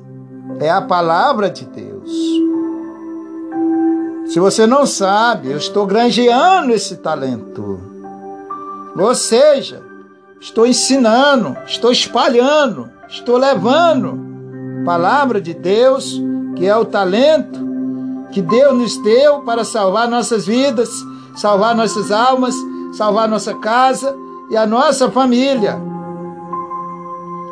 é 0.58 0.70
a 0.70 0.82
palavra 0.82 1.50
de 1.50 1.64
Deus. 1.64 2.10
Se 4.28 4.38
você 4.38 4.66
não 4.66 4.84
sabe, 4.84 5.50
eu 5.50 5.56
estou 5.56 5.86
granjeando 5.86 6.72
esse 6.72 6.96
talento. 6.96 7.80
Ou 8.94 9.14
seja, 9.14 9.82
estou 10.38 10.66
ensinando, 10.66 11.56
estou 11.66 11.90
espalhando, 11.90 12.90
estou 13.08 13.38
levando 13.38 14.20
a 14.82 14.84
palavra 14.84 15.40
de 15.40 15.54
Deus, 15.54 16.20
que 16.54 16.66
é 16.66 16.76
o 16.76 16.84
talento 16.84 17.66
que 18.30 18.42
Deus 18.42 18.76
nos 18.76 19.02
deu 19.02 19.40
para 19.40 19.64
salvar 19.64 20.06
nossas 20.06 20.46
vidas, 20.46 20.90
salvar 21.34 21.74
nossas 21.74 22.12
almas, 22.12 22.54
salvar 22.92 23.28
nossa 23.28 23.54
casa 23.54 24.14
e 24.50 24.56
a 24.58 24.66
nossa 24.66 25.10
família. 25.10 25.80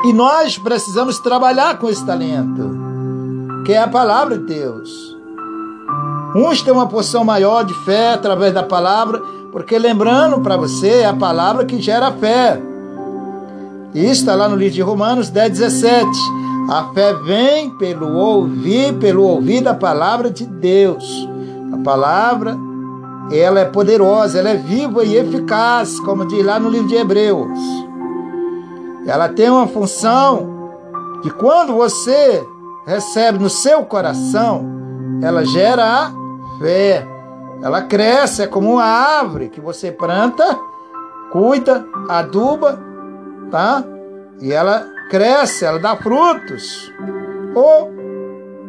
E 0.05 0.13
nós 0.13 0.59
precisamos 0.59 1.19
trabalhar 1.21 1.79
com 1.79 1.89
esse 1.89 2.05
talento, 2.05 3.65
que 3.65 3.73
é 3.73 3.79
a 3.79 3.89
palavra 3.89 4.37
de 4.37 4.45
Deus. 4.45 5.17
Uns 6.37 6.61
têm 6.61 6.71
uma 6.71 6.87
porção 6.87 7.25
maior 7.25 7.65
de 7.65 7.73
fé 7.87 8.13
através 8.13 8.53
da 8.53 8.63
palavra, 8.63 9.23
porque 9.51 9.79
lembrando 9.79 10.39
para 10.43 10.55
você, 10.55 11.01
é 11.01 11.07
a 11.07 11.15
palavra 11.15 11.65
que 11.65 11.81
gera 11.81 12.13
fé. 12.13 12.61
Isso 13.95 14.21
está 14.21 14.35
lá 14.35 14.47
no 14.47 14.55
livro 14.55 14.75
de 14.75 14.83
Romanos 14.83 15.31
10, 15.31 15.53
17. 15.53 16.07
A 16.69 16.91
fé 16.93 17.15
vem 17.15 17.71
pelo 17.71 18.15
ouvir, 18.15 18.93
pelo 18.99 19.23
ouvir 19.23 19.63
da 19.63 19.73
palavra 19.73 20.31
de 20.31 20.45
Deus. 20.45 21.27
A 21.73 21.79
palavra 21.79 22.55
ela 23.33 23.61
é 23.61 23.65
poderosa, 23.65 24.39
ela 24.39 24.51
é 24.51 24.57
viva 24.57 25.05
e 25.05 25.17
eficaz, 25.17 25.99
como 26.01 26.27
diz 26.27 26.45
lá 26.45 26.61
no 26.61 26.69
livro 26.69 26.89
de 26.89 26.97
Hebreus. 26.97 27.59
Ela 29.07 29.31
tem 29.31 29.49
uma 29.49 29.67
função 29.67 30.71
que 31.23 31.31
quando 31.31 31.73
você 31.73 32.47
recebe 32.87 33.39
no 33.39 33.49
seu 33.49 33.85
coração, 33.87 34.67
ela 35.23 35.43
gera 35.43 35.83
a 35.83 36.26
fé. 36.59 37.07
Ela 37.63 37.83
cresce, 37.83 38.43
é 38.43 38.47
como 38.47 38.75
uma 38.75 38.85
árvore 38.85 39.49
que 39.49 39.61
você 39.61 39.91
planta, 39.91 40.45
cuida, 41.31 41.87
aduba, 42.09 42.79
tá? 43.51 43.83
E 44.41 44.53
ela 44.53 44.87
cresce, 45.11 45.65
ela 45.65 45.79
dá 45.79 45.97
frutos. 45.97 46.93
Ou 47.55 47.91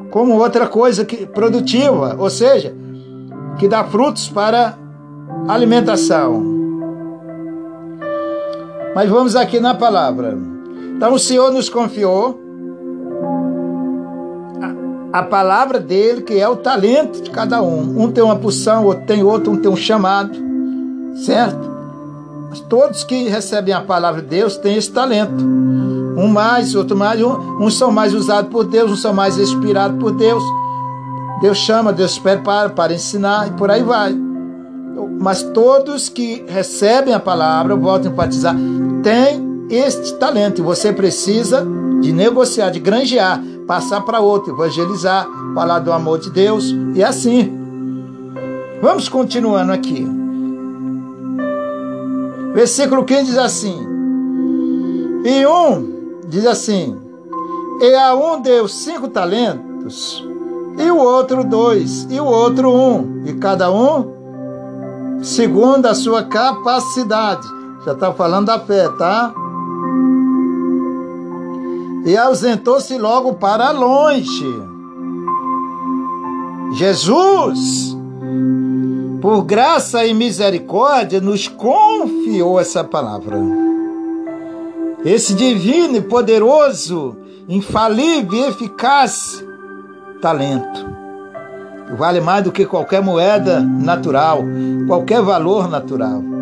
como 0.09 0.35
outra 0.35 0.67
coisa 0.67 1.03
que 1.03 1.25
produtiva, 1.25 2.15
ou 2.17 2.29
seja, 2.29 2.73
que 3.57 3.67
dá 3.67 3.83
frutos 3.83 4.29
para 4.29 4.77
alimentação. 5.47 6.55
Mas 8.95 9.09
vamos 9.09 9.35
aqui 9.35 9.59
na 9.59 9.75
palavra. 9.75 10.37
Então 10.95 11.13
o 11.13 11.19
Senhor 11.19 11.51
nos 11.51 11.69
confiou 11.69 12.46
a, 15.11 15.23
palavra 15.23 15.79
dele, 15.79 16.21
que 16.21 16.39
é 16.39 16.47
o 16.47 16.55
talento 16.55 17.21
de 17.21 17.29
cada 17.29 17.61
um. 17.61 18.03
Um 18.03 18.11
tem 18.11 18.23
uma 18.23 18.35
porção, 18.35 18.85
outro 18.85 19.05
tem 19.05 19.23
outro, 19.23 19.51
um 19.51 19.57
tem 19.57 19.71
um 19.71 19.75
chamado, 19.75 20.31
certo? 21.25 21.67
Mas 22.49 22.59
todos 22.61 23.03
que 23.03 23.27
recebem 23.27 23.73
a 23.73 23.81
palavra 23.81 24.21
de 24.21 24.27
Deus 24.27 24.57
têm 24.57 24.75
esse 24.75 24.91
talento. 24.91 25.43
Um 26.17 26.27
mais, 26.27 26.75
outro 26.75 26.95
mais, 26.95 27.21
um, 27.21 27.63
uns 27.63 27.77
são 27.77 27.91
mais 27.91 28.13
usados 28.13 28.51
por 28.51 28.63
Deus, 28.63 28.91
uns 28.91 29.01
são 29.01 29.13
mais 29.13 29.37
inspirados 29.37 29.99
por 29.99 30.11
Deus 30.11 30.43
Deus 31.39 31.59
chama, 31.59 31.93
Deus 31.93 32.17
prepara 32.17 32.69
para 32.69 32.93
ensinar 32.93 33.47
e 33.47 33.51
por 33.51 33.69
aí 33.69 33.83
vai. 33.83 34.15
Mas 35.19 35.43
todos 35.43 36.09
que 36.09 36.43
recebem 36.47 37.13
a 37.13 37.19
palavra, 37.19 37.75
voltam 37.75 38.11
a 38.11 38.13
enfatizar, 38.13 38.55
têm 39.03 39.67
este 39.69 40.13
talento. 40.15 40.63
Você 40.63 40.91
precisa 40.91 41.65
de 42.01 42.11
negociar, 42.11 42.69
de 42.69 42.79
granjear, 42.79 43.41
passar 43.67 44.01
para 44.01 44.21
outro, 44.21 44.53
evangelizar, 44.53 45.27
falar 45.53 45.79
do 45.79 45.91
amor 45.91 46.19
de 46.19 46.31
Deus 46.31 46.73
e 46.95 47.03
assim. 47.03 47.53
Vamos 48.81 49.09
continuando 49.09 49.71
aqui. 49.71 50.07
Versículo 52.53 53.03
15 53.03 53.25
diz 53.25 53.37
assim: 53.37 53.87
E 55.25 55.45
um, 55.45 56.21
diz 56.27 56.45
assim: 56.45 56.97
E 57.81 57.93
a 57.93 58.15
um 58.15 58.41
deu 58.41 58.67
cinco 58.67 59.09
talentos, 59.09 60.25
e 60.77 60.89
o 60.89 60.97
outro 60.97 61.43
dois, 61.43 62.07
e 62.09 62.19
o 62.19 62.25
outro 62.25 62.71
um, 62.71 63.23
e 63.25 63.33
cada 63.33 63.69
um 63.69 64.17
segundo 65.21 65.85
a 65.85 65.95
sua 65.95 66.23
capacidade. 66.23 67.47
Já 67.85 67.93
está 67.93 68.13
falando 68.13 68.47
da 68.47 68.59
fé, 68.59 68.87
tá? 68.97 69.33
E 72.07 72.15
ausentou-se 72.15 72.97
logo 72.97 73.33
para 73.33 73.69
longe. 73.71 74.45
Jesus, 76.71 77.97
por 79.21 79.43
graça 79.43 80.05
e 80.05 80.13
misericórdia, 80.13 81.19
nos 81.19 81.49
confiou 81.49 82.61
essa 82.61 82.81
palavra. 82.81 83.37
Esse 85.03 85.33
divino 85.33 85.97
e 85.97 86.01
poderoso, 86.01 87.17
infalível 87.49 88.39
e 88.39 88.43
eficaz 88.45 89.43
talento. 90.21 90.87
Vale 91.97 92.21
mais 92.21 92.41
do 92.41 92.53
que 92.53 92.65
qualquer 92.65 93.01
moeda 93.01 93.59
natural, 93.59 94.39
qualquer 94.87 95.21
valor 95.21 95.67
natural. 95.67 96.36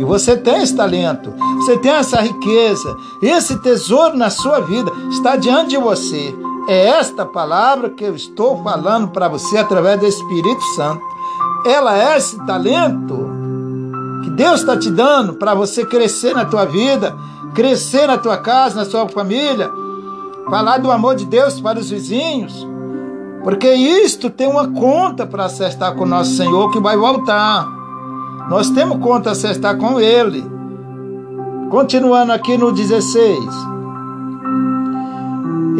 E 0.00 0.04
você 0.04 0.34
tem 0.34 0.62
esse 0.62 0.74
talento, 0.74 1.30
você 1.56 1.76
tem 1.76 1.92
essa 1.92 2.22
riqueza, 2.22 2.96
esse 3.20 3.60
tesouro 3.60 4.16
na 4.16 4.30
sua 4.30 4.60
vida 4.60 4.90
está 5.10 5.36
diante 5.36 5.70
de 5.70 5.76
você. 5.76 6.34
É 6.66 6.86
esta 6.86 7.26
palavra 7.26 7.90
que 7.90 8.04
eu 8.04 8.14
estou 8.14 8.62
falando 8.62 9.08
para 9.08 9.28
você 9.28 9.58
através 9.58 10.00
do 10.00 10.06
Espírito 10.06 10.62
Santo. 10.74 11.02
Ela 11.66 11.98
é 11.98 12.16
esse 12.16 12.38
talento 12.46 13.14
que 14.24 14.30
Deus 14.30 14.60
está 14.60 14.74
te 14.74 14.90
dando 14.90 15.34
para 15.34 15.52
você 15.52 15.84
crescer 15.84 16.34
na 16.34 16.46
tua 16.46 16.64
vida, 16.64 17.14
crescer 17.54 18.06
na 18.06 18.16
tua 18.16 18.38
casa, 18.38 18.76
na 18.76 18.86
sua 18.86 19.06
família, 19.06 19.70
falar 20.48 20.78
do 20.78 20.90
amor 20.90 21.14
de 21.14 21.26
Deus 21.26 21.60
para 21.60 21.78
os 21.78 21.90
vizinhos, 21.90 22.66
porque 23.44 23.70
isto 23.74 24.30
tem 24.30 24.48
uma 24.48 24.66
conta 24.66 25.26
para 25.26 25.44
acertar 25.44 25.94
com 25.94 26.04
o 26.04 26.08
nosso 26.08 26.36
Senhor 26.36 26.70
que 26.70 26.80
vai 26.80 26.96
voltar. 26.96 27.79
Nós 28.48 28.70
temos 28.70 28.98
conta 28.98 29.28
a 29.28 29.32
acertar 29.32 29.76
com 29.76 30.00
Ele. 30.00 30.44
Continuando 31.70 32.32
aqui 32.32 32.56
no 32.56 32.72
16. 32.72 33.38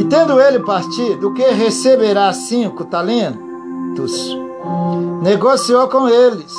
E 0.01 0.05
tendo 0.05 0.41
ele 0.41 0.61
partido, 0.61 1.29
o 1.29 1.35
que 1.35 1.43
receberá 1.51 2.33
cinco 2.33 2.87
talentos? 2.87 4.35
Negociou 5.21 5.89
com 5.89 6.09
eles. 6.09 6.55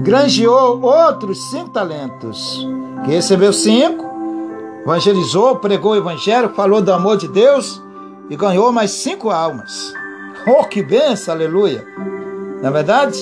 Granjeou 0.00 0.82
outros 0.82 1.50
cinco 1.50 1.70
talentos. 1.70 2.66
Que 3.04 3.12
recebeu 3.12 3.52
cinco, 3.52 4.04
evangelizou, 4.82 5.56
pregou 5.56 5.92
o 5.92 5.96
evangelho, 5.96 6.48
falou 6.54 6.82
do 6.82 6.92
amor 6.92 7.16
de 7.16 7.28
Deus 7.28 7.80
e 8.28 8.34
ganhou 8.34 8.72
mais 8.72 8.90
cinco 8.90 9.30
almas. 9.30 9.92
Oh, 10.48 10.64
que 10.64 10.82
benção, 10.82 11.32
aleluia! 11.34 11.86
Na 12.64 12.70
é 12.70 12.72
verdade, 12.72 13.18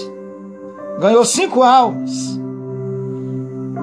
ganhou 1.01 1.24
cinco 1.24 1.64
almas 1.64 2.40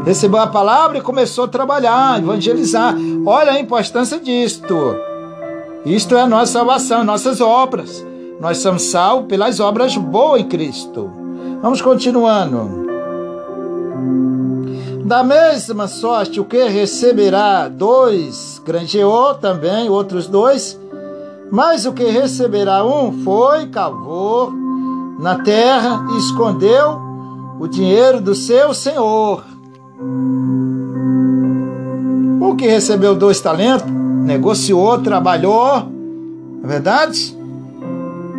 recebeu 0.05 0.39
a 0.39 0.47
palavra 0.47 0.97
e 0.97 1.01
começou 1.01 1.43
a 1.43 1.47
trabalhar, 1.49 2.17
evangelizar. 2.17 2.95
Olha 3.25 3.51
a 3.51 3.59
importância 3.59 4.17
disto. 4.17 4.95
Isto 5.85 6.15
é 6.15 6.21
a 6.21 6.27
nossa 6.27 6.53
salvação, 6.53 7.03
nossas 7.03 7.41
obras. 7.41 8.05
Nós 8.39 8.59
somos 8.59 8.83
salvos 8.83 9.27
pelas 9.27 9.59
obras 9.59 9.97
boas 9.97 10.39
em 10.39 10.45
Cristo. 10.47 11.11
Vamos 11.61 11.81
continuando. 11.81 12.87
Da 15.03 15.21
mesma 15.21 15.89
sorte, 15.89 16.39
o 16.39 16.45
que 16.45 16.63
receberá 16.69 17.67
dois, 17.67 18.61
granjeou 18.65 19.35
também 19.35 19.89
outros 19.89 20.25
dois, 20.25 20.79
mas 21.51 21.85
o 21.85 21.91
que 21.91 22.05
receberá 22.05 22.85
um 22.85 23.23
foi, 23.23 23.67
cavou 23.67 24.68
na 25.19 25.39
terra 25.39 26.05
e 26.11 26.17
escondeu 26.17 26.97
o 27.59 27.67
dinheiro 27.67 28.21
do 28.21 28.33
seu 28.33 28.73
senhor. 28.73 29.43
O 32.39 32.55
que 32.55 32.65
recebeu 32.65 33.13
dois 33.13 33.41
talentos, 33.41 33.85
negociou, 33.91 34.97
trabalhou, 34.99 35.83
não 35.83 36.63
é 36.63 36.67
verdade? 36.67 37.37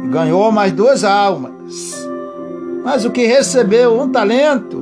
E 0.05 0.09
ganhou 0.09 0.51
mais 0.51 0.73
duas 0.73 1.05
almas. 1.05 2.09
Mas 2.83 3.05
o 3.05 3.11
que 3.11 3.27
recebeu 3.27 4.01
um 4.01 4.09
talento, 4.09 4.79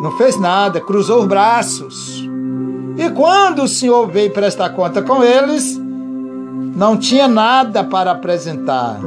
não 0.00 0.16
fez 0.16 0.38
nada, 0.38 0.80
cruzou 0.80 1.22
os 1.22 1.26
braços. 1.26 2.24
E 2.96 3.10
quando 3.10 3.64
o 3.64 3.68
Senhor 3.68 4.06
veio 4.08 4.32
prestar 4.32 4.70
conta 4.70 5.02
com 5.02 5.22
eles, 5.22 5.76
não 6.76 6.96
tinha 6.96 7.26
nada 7.26 7.82
para 7.82 8.12
apresentar. 8.12 9.00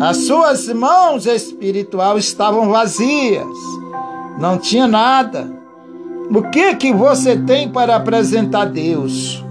As 0.00 0.16
suas 0.24 0.66
mãos 0.68 1.26
espirituais 1.26 2.24
estavam 2.24 2.70
vazias 2.70 3.46
não 4.38 4.56
tinha 4.56 4.88
nada. 4.88 5.52
O 6.34 6.42
que 6.44 6.74
que 6.76 6.90
você 6.90 7.36
tem 7.36 7.68
para 7.68 7.96
apresentar 7.96 8.62
a 8.62 8.64
Deus? 8.64 9.44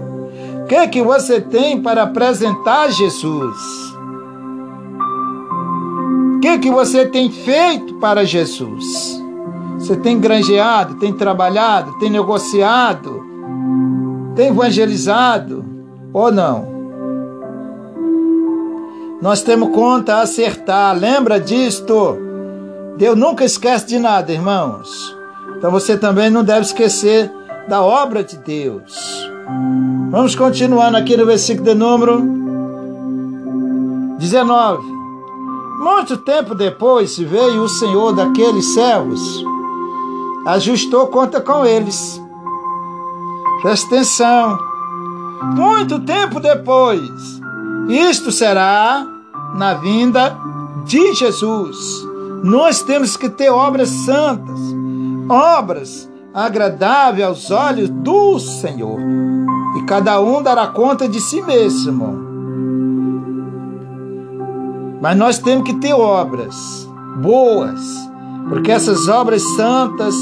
O 0.62 0.66
que 0.66 0.88
que 0.88 1.02
você 1.02 1.40
tem 1.40 1.80
para 1.80 2.02
apresentar 2.02 2.86
a 2.86 2.90
Jesus? 2.90 3.56
O 6.36 6.40
que 6.40 6.58
que 6.58 6.70
você 6.70 7.06
tem 7.06 7.30
feito 7.30 7.94
para 7.94 8.24
Jesus? 8.24 9.22
Você 9.78 9.94
tem 9.96 10.18
granjeado, 10.18 10.96
tem 10.96 11.12
trabalhado, 11.12 11.96
tem 12.00 12.10
negociado, 12.10 13.22
tem 14.34 14.48
evangelizado 14.48 15.64
ou 16.12 16.32
não? 16.32 16.69
Nós 19.20 19.42
temos 19.42 19.74
conta 19.74 20.16
a 20.16 20.22
acertar, 20.22 20.96
lembra 20.96 21.38
disto? 21.38 22.16
Deus 22.96 23.16
nunca 23.16 23.44
esquece 23.44 23.86
de 23.86 23.98
nada, 23.98 24.32
irmãos. 24.32 25.14
Então 25.56 25.70
você 25.70 25.96
também 25.96 26.30
não 26.30 26.42
deve 26.42 26.62
esquecer 26.62 27.30
da 27.68 27.82
obra 27.82 28.24
de 28.24 28.38
Deus. 28.38 29.30
Vamos 30.10 30.34
continuando 30.34 30.96
aqui 30.96 31.16
no 31.16 31.26
versículo 31.26 31.66
de 31.66 31.74
número 31.74 32.20
19. 34.18 34.82
Muito 35.80 36.16
tempo 36.16 36.54
depois 36.54 37.18
veio 37.18 37.62
o 37.62 37.68
Senhor 37.68 38.12
daqueles 38.12 38.74
servos, 38.74 39.20
ajustou 40.46 41.06
conta 41.08 41.40
com 41.40 41.64
eles. 41.64 42.20
Presta 43.62 43.86
atenção. 43.86 44.58
Muito 45.54 46.00
tempo 46.00 46.38
depois, 46.38 47.40
isto 47.90 48.30
será 48.30 49.06
na 49.54 49.74
vinda 49.74 50.36
de 50.84 51.14
Jesus. 51.14 51.76
Nós 52.42 52.82
temos 52.82 53.16
que 53.16 53.28
ter 53.28 53.50
obras 53.50 53.88
santas, 53.88 54.58
obras 55.28 56.08
agradáveis 56.32 57.26
aos 57.26 57.50
olhos 57.50 57.88
do 57.88 58.38
Senhor. 58.38 58.98
E 59.76 59.82
cada 59.82 60.20
um 60.20 60.42
dará 60.42 60.68
conta 60.68 61.08
de 61.08 61.20
si 61.20 61.42
mesmo. 61.42 62.28
Mas 65.00 65.16
nós 65.16 65.38
temos 65.38 65.64
que 65.64 65.74
ter 65.74 65.94
obras 65.94 66.88
boas, 67.22 67.80
porque 68.48 68.70
essas 68.70 69.08
obras 69.08 69.42
santas, 69.56 70.14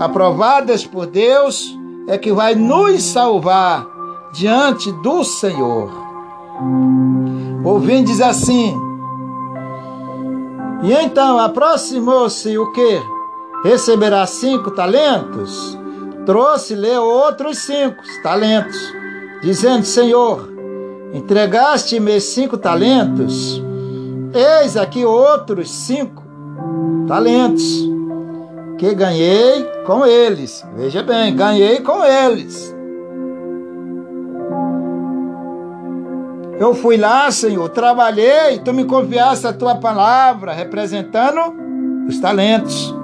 aprovadas 0.00 0.86
por 0.86 1.06
Deus, 1.06 1.76
é 2.06 2.16
que 2.18 2.32
vai 2.32 2.54
nos 2.54 3.02
salvar 3.02 3.86
diante 4.32 4.92
do 5.02 5.24
Senhor. 5.24 6.03
Ouvindo 7.64 8.06
diz 8.06 8.20
assim: 8.20 8.74
e 10.84 10.92
então 10.92 11.38
aproximou-se 11.38 12.58
o 12.58 12.70
que? 12.72 13.00
Receberá 13.64 14.26
cinco 14.26 14.70
talentos? 14.70 15.78
Trouxe-lhe 16.26 16.94
outros 16.98 17.56
cinco 17.56 18.02
talentos, 18.22 18.76
dizendo: 19.40 19.86
Senhor, 19.86 20.52
entregaste-me 21.14 22.20
cinco 22.20 22.58
talentos, 22.58 23.62
eis 24.34 24.76
aqui 24.76 25.06
outros 25.06 25.70
cinco 25.70 26.22
talentos 27.08 27.88
que 28.76 28.94
ganhei 28.94 29.64
com 29.86 30.04
eles. 30.04 30.62
Veja 30.76 31.02
bem, 31.02 31.34
ganhei 31.34 31.80
com 31.80 32.04
eles. 32.04 32.76
Eu 36.58 36.74
fui 36.74 36.96
lá, 36.96 37.30
Senhor, 37.30 37.68
trabalhei, 37.68 38.60
tu 38.64 38.72
me 38.72 38.84
confiaste 38.84 39.46
a 39.46 39.52
tua 39.52 39.74
palavra, 39.74 40.52
representando 40.52 41.40
os 42.08 42.20
talentos. 42.20 42.94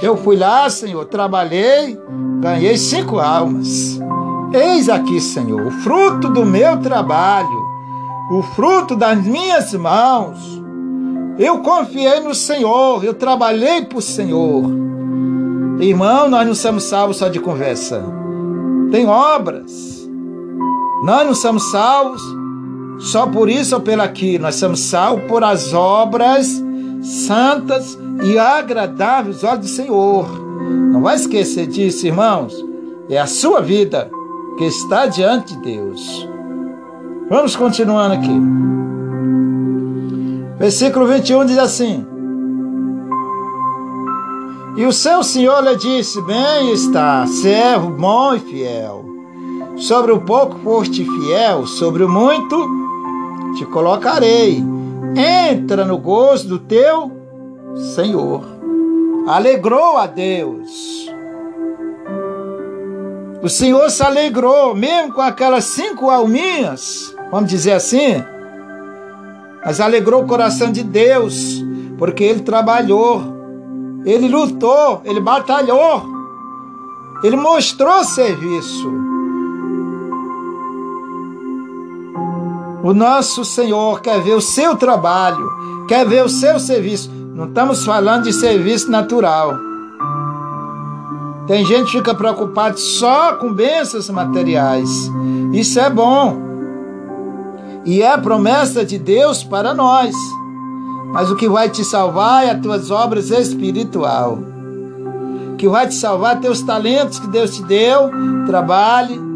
Eu 0.00 0.16
fui 0.16 0.36
lá, 0.36 0.68
Senhor, 0.70 1.04
trabalhei, 1.06 1.98
ganhei 2.40 2.76
cinco 2.76 3.18
almas. 3.18 3.98
Eis 4.52 4.88
aqui, 4.88 5.20
Senhor, 5.20 5.60
o 5.66 5.70
fruto 5.70 6.28
do 6.28 6.44
meu 6.44 6.80
trabalho. 6.80 7.66
o 8.30 8.42
fruto 8.42 8.96
das 8.96 9.24
minhas 9.24 9.72
mãos. 9.74 10.60
Eu 11.38 11.60
confiei 11.60 12.18
no 12.20 12.34
Senhor, 12.34 13.04
eu 13.04 13.14
trabalhei 13.14 13.84
para 13.84 13.98
o 13.98 14.02
Senhor. 14.02 14.64
Irmão, 15.78 16.28
nós 16.28 16.46
não 16.46 16.54
somos 16.54 16.84
salvos 16.84 17.18
só 17.18 17.28
de 17.28 17.38
conversa. 17.38 18.02
Tem 18.90 19.06
obras. 19.06 19.95
Nós 21.02 21.26
não 21.26 21.34
somos 21.34 21.70
salvos 21.70 22.22
só 22.98 23.26
por 23.26 23.48
isso 23.48 23.74
ou 23.74 23.80
pelo 23.80 24.02
aquilo. 24.02 24.44
Nós 24.44 24.56
somos 24.56 24.80
salvos 24.80 25.24
por 25.26 25.44
as 25.44 25.72
obras 25.74 26.62
santas 27.02 27.98
e 28.24 28.38
agradáveis 28.38 29.44
aos 29.44 29.52
olhos 29.52 29.66
do 29.66 29.76
Senhor. 29.76 30.46
Não 30.92 31.02
vai 31.02 31.16
esquecer 31.16 31.66
disso, 31.66 32.06
irmãos. 32.06 32.54
É 33.08 33.18
a 33.18 33.26
sua 33.26 33.60
vida 33.60 34.10
que 34.56 34.64
está 34.64 35.06
diante 35.06 35.54
de 35.54 35.62
Deus. 35.62 36.28
Vamos 37.28 37.54
continuando 37.54 38.14
aqui. 38.14 38.40
Versículo 40.58 41.06
21 41.06 41.44
diz 41.44 41.58
assim: 41.58 42.06
E 44.76 44.84
o 44.84 44.92
seu 44.92 45.22
senhor 45.22 45.62
lhe 45.62 45.76
disse: 45.76 46.20
Bem 46.22 46.72
está, 46.72 47.26
servo 47.26 47.90
bom 47.90 48.34
e 48.34 48.40
fiel. 48.40 49.05
Sobre 49.76 50.10
o 50.10 50.20
pouco 50.20 50.58
foste 50.60 51.04
fiel, 51.04 51.66
sobre 51.66 52.02
o 52.02 52.08
muito 52.08 52.56
te 53.56 53.66
colocarei. 53.66 54.62
Entra 55.50 55.84
no 55.84 55.98
gozo 55.98 56.48
do 56.48 56.58
teu 56.58 57.10
Senhor. 57.94 58.42
Alegrou 59.26 59.96
a 59.96 60.06
Deus. 60.06 61.10
O 63.42 63.48
Senhor 63.48 63.90
se 63.90 64.02
alegrou, 64.02 64.74
mesmo 64.74 65.14
com 65.14 65.20
aquelas 65.20 65.64
cinco 65.64 66.10
alminhas, 66.10 67.14
vamos 67.30 67.48
dizer 67.48 67.72
assim, 67.72 68.22
mas 69.64 69.80
alegrou 69.80 70.22
o 70.22 70.26
coração 70.26 70.72
de 70.72 70.82
Deus, 70.82 71.62
porque 71.98 72.24
ele 72.24 72.40
trabalhou, 72.40 73.22
ele 74.04 74.26
lutou, 74.26 75.02
ele 75.04 75.20
batalhou, 75.20 76.02
ele 77.22 77.36
mostrou 77.36 78.02
serviço. 78.04 79.15
O 82.86 82.94
nosso 82.94 83.44
Senhor 83.44 84.00
quer 84.00 84.20
ver 84.20 84.34
o 84.36 84.40
seu 84.40 84.76
trabalho, 84.76 85.50
quer 85.88 86.06
ver 86.06 86.24
o 86.24 86.28
seu 86.28 86.60
serviço. 86.60 87.10
Não 87.34 87.46
estamos 87.46 87.84
falando 87.84 88.22
de 88.22 88.32
serviço 88.32 88.88
natural. 88.88 89.58
Tem 91.48 91.66
gente 91.66 91.86
que 91.86 91.98
fica 91.98 92.14
preocupado 92.14 92.78
só 92.78 93.34
com 93.38 93.52
bênçãos 93.52 94.08
materiais. 94.08 94.88
Isso 95.52 95.80
é 95.80 95.90
bom. 95.90 96.40
E 97.84 98.02
é 98.02 98.12
a 98.12 98.18
promessa 98.18 98.84
de 98.84 98.98
Deus 98.98 99.42
para 99.42 99.74
nós. 99.74 100.14
Mas 101.12 101.28
o 101.28 101.34
que 101.34 101.48
vai 101.48 101.68
te 101.68 101.82
salvar 101.84 102.46
é 102.46 102.52
as 102.52 102.60
tuas 102.60 102.92
obras 102.92 103.32
espiritual. 103.32 104.38
O 105.54 105.56
que 105.56 105.66
vai 105.66 105.88
te 105.88 105.94
salvar 105.96 106.36
é 106.36 106.40
teus 106.40 106.62
talentos 106.62 107.18
que 107.18 107.26
Deus 107.26 107.50
te 107.50 107.64
deu. 107.64 108.12
Trabalhe. 108.46 109.26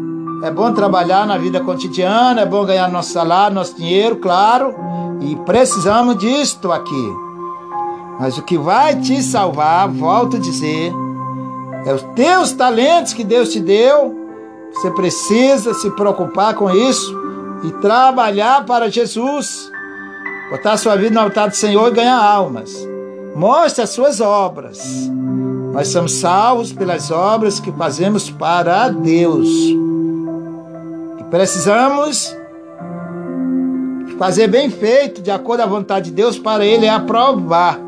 É 0.43 0.49
bom 0.49 0.73
trabalhar 0.73 1.27
na 1.27 1.37
vida 1.37 1.59
cotidiana, 1.59 2.41
é 2.41 2.45
bom 2.45 2.65
ganhar 2.65 2.89
nosso 2.89 3.11
salário, 3.11 3.53
nosso 3.53 3.75
dinheiro, 3.75 4.15
claro. 4.15 4.73
E 5.19 5.35
precisamos 5.45 6.17
disto 6.17 6.71
aqui. 6.71 7.13
Mas 8.19 8.37
o 8.37 8.41
que 8.41 8.57
vai 8.57 8.95
te 8.95 9.21
salvar, 9.21 9.87
volto 9.87 10.37
a 10.37 10.39
dizer, 10.39 10.91
é 11.85 11.93
os 11.93 12.01
teus 12.15 12.51
talentos 12.53 13.13
que 13.13 13.23
Deus 13.23 13.49
te 13.49 13.59
deu. 13.59 14.15
Você 14.73 14.89
precisa 14.91 15.73
se 15.75 15.91
preocupar 15.91 16.55
com 16.55 16.69
isso 16.71 17.15
e 17.63 17.71
trabalhar 17.73 18.65
para 18.65 18.89
Jesus. 18.89 19.71
Botar 20.49 20.77
sua 20.77 20.95
vida 20.95 21.13
no 21.13 21.21
altar 21.21 21.49
do 21.49 21.55
Senhor 21.55 21.87
e 21.89 21.95
ganhar 21.95 22.19
almas. 22.19 22.87
Mostre 23.35 23.83
as 23.83 23.91
suas 23.91 24.19
obras. 24.19 24.79
Nós 25.71 25.87
somos 25.87 26.13
salvos 26.13 26.73
pelas 26.73 27.11
obras 27.11 27.59
que 27.59 27.71
fazemos 27.71 28.29
para 28.29 28.89
Deus. 28.89 29.47
Precisamos 31.31 32.37
fazer 34.19 34.49
bem 34.49 34.69
feito, 34.69 35.21
de 35.21 35.31
acordo 35.31 35.61
à 35.61 35.65
vontade 35.65 36.09
de 36.09 36.11
Deus, 36.11 36.37
para 36.37 36.65
Ele 36.65 36.89
aprovar. 36.89 37.79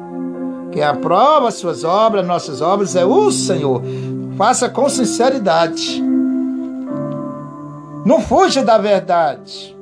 Quem 0.72 0.82
aprova 0.82 1.50
as 1.50 1.56
suas 1.56 1.84
obras, 1.84 2.26
nossas 2.26 2.62
obras, 2.62 2.96
é 2.96 3.06
o 3.06 3.30
Senhor. 3.30 3.84
Faça 4.38 4.70
com 4.70 4.88
sinceridade. 4.88 6.02
Não 8.06 8.22
fuja 8.22 8.64
da 8.64 8.78
verdade. 8.78 9.78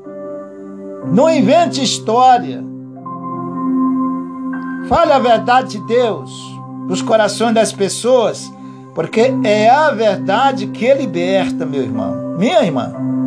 Não 1.05 1.29
invente 1.29 1.83
história. 1.83 2.63
Fale 4.89 5.13
a 5.13 5.19
verdade 5.19 5.77
de 5.77 5.85
Deus 5.85 6.31
nos 6.87 7.01
corações 7.03 7.53
das 7.53 7.71
pessoas, 7.71 8.51
porque 8.95 9.31
é 9.43 9.69
a 9.69 9.91
verdade 9.91 10.65
que 10.67 10.91
liberta, 10.95 11.63
meu 11.63 11.83
irmão, 11.83 12.35
minha 12.37 12.63
irmã. 12.63 13.20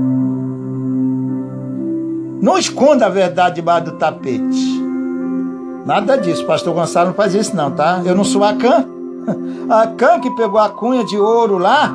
Não 2.45 2.59
esconda 2.59 3.07
a 3.07 3.09
verdade 3.09 3.55
debaixo 3.55 3.86
do 3.86 3.92
tapete. 3.92 4.84
Nada 5.86 6.18
disso, 6.18 6.45
pastor 6.45 6.74
Gonçalo 6.74 7.07
não 7.07 7.14
faz 7.14 7.34
isso 7.34 7.57
não, 7.57 7.70
tá? 7.70 8.03
Eu 8.05 8.14
não 8.14 8.22
sou 8.22 8.45
a 8.45 8.53
Cã. 8.53 8.84
A 9.70 9.86
Cã 9.86 10.20
que 10.20 10.28
pegou 10.32 10.61
a 10.61 10.68
cunha 10.68 11.03
de 11.05 11.16
ouro 11.16 11.57
lá, 11.57 11.90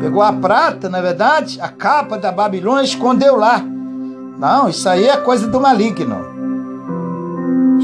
pegou 0.00 0.20
a 0.20 0.32
prata, 0.32 0.88
na 0.88 0.98
é 0.98 1.02
verdade, 1.02 1.60
a 1.60 1.68
capa 1.68 2.18
da 2.18 2.32
Babilônia 2.32 2.82
escondeu 2.82 3.36
lá. 3.36 3.62
Não, 4.36 4.68
isso 4.68 4.88
aí 4.88 5.06
é 5.06 5.16
coisa 5.18 5.46
do 5.46 5.60
maligno. 5.60 6.16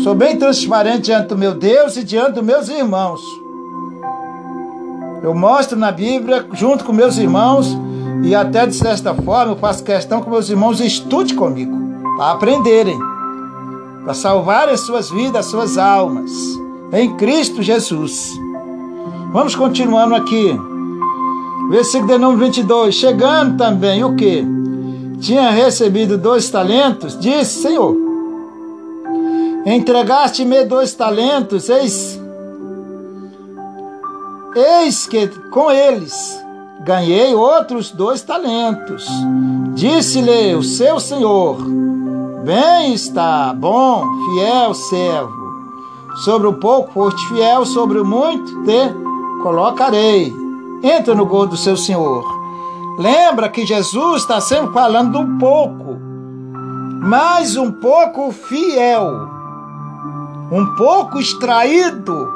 Sou 0.02 0.16
bem 0.16 0.36
transparente 0.36 1.02
diante 1.02 1.28
do 1.28 1.38
meu 1.38 1.54
Deus 1.54 1.96
e 1.96 2.02
diante 2.02 2.32
dos 2.32 2.44
meus 2.44 2.68
irmãos. 2.68 3.20
Eu 5.22 5.32
mostro 5.32 5.78
na 5.78 5.92
Bíblia, 5.92 6.44
junto 6.54 6.84
com 6.84 6.92
meus 6.92 7.18
irmãos, 7.18 7.78
e 8.22 8.34
até 8.34 8.66
de 8.66 8.74
certa 8.74 9.14
forma 9.14 9.52
eu 9.52 9.56
faço 9.56 9.84
questão 9.84 10.20
que 10.20 10.28
meus 10.30 10.48
irmãos 10.48 10.80
estudem 10.80 11.36
comigo, 11.36 11.76
para 12.16 12.32
aprenderem 12.32 12.98
para 14.08 14.14
salvar 14.14 14.70
as 14.70 14.80
suas 14.80 15.10
vidas, 15.10 15.36
as 15.36 15.46
suas 15.50 15.76
almas, 15.76 16.32
em 16.94 17.14
Cristo 17.18 17.62
Jesus. 17.62 18.32
Vamos 19.34 19.54
continuando 19.54 20.14
aqui. 20.14 20.58
Versículo 21.68 22.12
de 22.12 22.16
número 22.16 22.46
22. 22.46 22.94
Chegando 22.94 23.58
também 23.58 24.02
o 24.02 24.16
que? 24.16 24.42
Tinha 25.20 25.50
recebido 25.50 26.16
dois 26.16 26.48
talentos, 26.48 27.20
disse: 27.20 27.60
Senhor, 27.60 27.94
entregaste-me 29.66 30.64
dois 30.64 30.94
talentos, 30.94 31.68
eis, 31.68 32.18
eis 34.56 35.06
que 35.06 35.28
com 35.50 35.70
eles 35.70 36.42
ganhei 36.84 37.34
outros 37.34 37.90
dois 37.90 38.22
talentos. 38.22 39.06
Disse-lhe 39.74 40.54
o 40.54 40.62
seu 40.62 40.98
senhor: 40.98 41.56
Bem 42.44 42.94
está, 42.94 43.52
bom, 43.52 44.04
fiel 44.24 44.74
servo. 44.74 45.38
Sobre 46.24 46.48
o 46.48 46.54
pouco 46.54 46.92
foste 46.92 47.28
fiel, 47.28 47.64
sobre 47.64 48.00
o 48.00 48.04
muito 48.04 48.64
te 48.64 48.92
colocarei. 49.42 50.32
Entra 50.82 51.14
no 51.14 51.26
gol 51.26 51.46
do 51.46 51.56
seu 51.56 51.76
Senhor. 51.76 52.24
Lembra 52.98 53.48
que 53.48 53.64
Jesus 53.64 54.22
está 54.22 54.40
sempre 54.40 54.72
falando 54.72 55.18
do 55.18 55.38
pouco, 55.38 55.96
mas 57.02 57.56
um 57.56 57.70
pouco 57.70 58.32
fiel, 58.32 59.28
um 60.50 60.74
pouco 60.76 61.20
extraído 61.20 62.28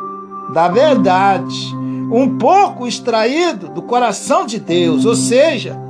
da 0.53 0.69
verdade, 0.69 1.77
um 2.13 2.37
pouco 2.37 2.87
extraído 2.87 3.71
do 3.71 3.81
coração 3.81 4.45
de 4.45 4.61
Deus, 4.61 5.07
ou 5.07 5.15
seja, 5.15 5.81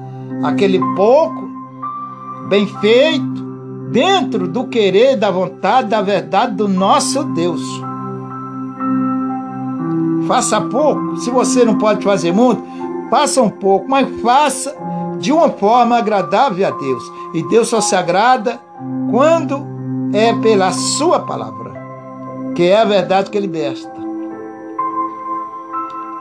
aquele 0.45 0.79
pouco 0.95 1.51
bem 2.49 2.65
feito, 2.81 3.43
dentro 3.91 4.47
do 4.47 4.69
querer, 4.69 5.17
da 5.17 5.31
vontade, 5.31 5.89
da 5.89 6.01
verdade 6.01 6.55
do 6.55 6.69
nosso 6.69 7.25
Deus. 7.25 7.61
Faça 10.29 10.61
pouco, 10.61 11.17
se 11.17 11.31
você 11.31 11.65
não 11.65 11.77
pode 11.77 12.05
fazer 12.05 12.33
muito, 12.33 12.63
faça 13.11 13.43
um 13.43 13.51
pouco, 13.51 13.91
mas 13.91 14.09
faça 14.23 14.75
de 15.19 15.33
uma 15.33 15.51
forma 15.51 15.99
agradável 15.99 16.67
a 16.67 16.71
Deus. 16.71 17.03
E 17.35 17.43
Deus 17.49 17.69
só 17.69 17.81
se 17.81 17.97
agrada 17.97 18.61
quando 19.11 19.67
é 20.13 20.33
pela 20.35 20.71
sua 20.71 21.21
palavra, 21.21 21.73
que 22.55 22.63
é 22.63 22.81
a 22.81 22.85
verdade 22.85 23.29
que 23.29 23.41
liberta. 23.41 23.92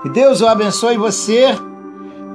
Que 0.02 0.10
Deus 0.10 0.41
o 0.41 0.47
abençoe 0.47 0.97
você. 0.97 1.56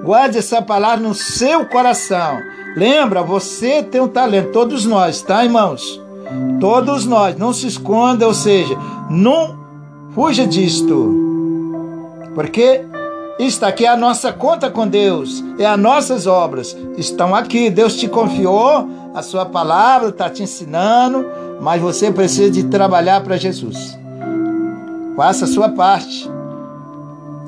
Guarde 0.05 0.39
essa 0.39 0.63
palavra 0.63 1.07
no 1.07 1.15
seu 1.15 1.67
coração 1.67 2.39
Lembra, 2.77 3.23
você 3.23 3.83
tem 3.83 4.03
um 4.03 4.09
talento, 4.09 4.53
todos 4.53 4.85
nós, 4.85 5.23
tá, 5.23 5.43
irmãos? 5.43 5.99
Todos 6.61 7.07
nós, 7.07 7.35
não 7.39 7.51
se 7.51 7.67
esconda, 7.67 8.27
ou 8.27 8.35
seja, 8.35 8.77
não 9.09 9.59
fuja 10.15 10.47
disto. 10.47 11.15
Porque 12.35 12.85
Está 13.39 13.69
aqui 13.69 13.85
a 13.85 13.95
nossa 13.95 14.33
conta 14.33 14.71
com 14.71 14.89
Deus, 14.89 15.45
é 15.59 15.67
as 15.67 15.79
nossas 15.79 16.27
obras. 16.27 16.75
Estão 16.97 17.35
aqui, 17.35 17.69
Deus 17.69 17.95
te 17.95 18.09
confiou, 18.09 18.89
a 19.15 19.21
sua 19.21 19.45
palavra 19.45 20.09
está 20.09 20.31
te 20.31 20.43
ensinando, 20.43 21.27
mas 21.61 21.83
você 21.83 22.11
precisa 22.11 22.51
de 22.51 22.65
trabalhar 22.65 23.23
para 23.23 23.37
Jesus. 23.37 23.99
Faça 25.15 25.45
a 25.45 25.49
sua 25.49 25.69
parte. 25.69 26.31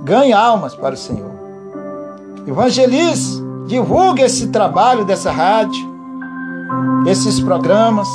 Ganhe 0.08 0.32
almas 0.32 0.74
para 0.74 0.94
o 0.94 0.96
Senhor. 0.96 1.30
Evangelize, 2.46 3.42
divulgue 3.66 4.22
esse 4.22 4.48
trabalho 4.48 5.04
dessa 5.04 5.30
rádio, 5.30 5.86
esses 7.06 7.38
programas. 7.38 8.08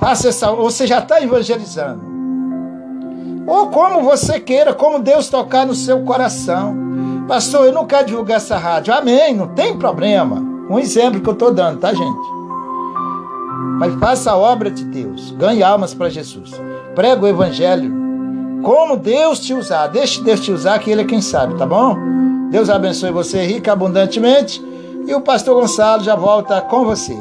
Faça 0.00 0.28
essa, 0.28 0.50
você 0.52 0.86
já 0.86 1.00
está 1.00 1.20
evangelizando. 1.20 2.00
Ou 3.46 3.68
como 3.68 4.00
você 4.00 4.40
queira, 4.40 4.72
como 4.72 5.00
Deus 5.00 5.28
tocar 5.28 5.66
no 5.66 5.74
seu 5.74 6.02
coração. 6.02 6.74
Pastor, 7.28 7.66
eu 7.66 7.72
não 7.72 7.84
quero 7.84 8.06
divulgar 8.06 8.38
essa 8.38 8.56
rádio. 8.56 8.94
Amém, 8.94 9.36
não 9.36 9.48
tem 9.48 9.76
problema. 9.76 10.36
Um 10.70 10.78
exemplo 10.78 11.20
que 11.20 11.28
eu 11.28 11.34
estou 11.34 11.52
dando, 11.52 11.78
tá, 11.78 11.92
gente? 11.92 12.28
Mas 13.78 13.94
faça 14.00 14.30
a 14.30 14.36
obra 14.36 14.70
de 14.70 14.84
Deus. 14.84 15.30
Ganhe 15.32 15.62
almas 15.62 15.92
para 15.92 16.08
Jesus. 16.08 16.50
Prega 16.94 17.22
o 17.22 17.28
evangelho. 17.28 18.00
Como 18.62 18.96
Deus 18.96 19.40
te 19.40 19.54
usar. 19.54 19.86
Deixe 19.88 20.22
Deus 20.22 20.40
te 20.40 20.52
usar, 20.52 20.78
que 20.78 20.90
Ele 20.90 21.02
é 21.02 21.04
quem 21.04 21.20
sabe, 21.20 21.56
tá 21.56 21.66
bom? 21.66 21.96
Deus 22.50 22.68
abençoe 22.68 23.10
você 23.10 23.44
rica 23.44 23.72
abundantemente. 23.72 24.62
E 25.06 25.14
o 25.14 25.20
pastor 25.20 25.60
Gonçalo 25.60 26.02
já 26.02 26.14
volta 26.14 26.60
com 26.60 26.84
você. 26.84 27.16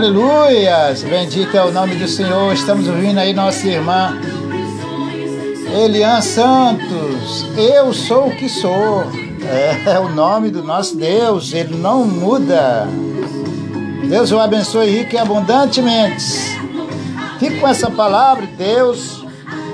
Aleluias! 0.00 1.02
Bendito 1.02 1.54
é 1.54 1.62
o 1.62 1.70
nome 1.70 1.94
do 1.94 2.08
Senhor. 2.08 2.54
Estamos 2.54 2.88
ouvindo 2.88 3.18
aí 3.18 3.34
nossa 3.34 3.68
irmã 3.68 4.18
Elian 5.78 6.22
Santos. 6.22 7.44
Eu 7.54 7.92
sou 7.92 8.28
o 8.28 8.34
que 8.34 8.48
sou. 8.48 9.04
É, 9.44 9.98
o 9.98 10.08
nome 10.08 10.50
do 10.50 10.62
nosso 10.62 10.96
Deus, 10.96 11.52
ele 11.52 11.76
não 11.76 12.06
muda. 12.06 12.88
Deus 14.08 14.32
o 14.32 14.40
abençoe 14.40 14.88
rico 14.88 15.16
e 15.16 15.18
abundantemente. 15.18 16.24
Fique 17.38 17.60
com 17.60 17.68
essa 17.68 17.90
palavra, 17.90 18.48
Deus. 18.56 19.22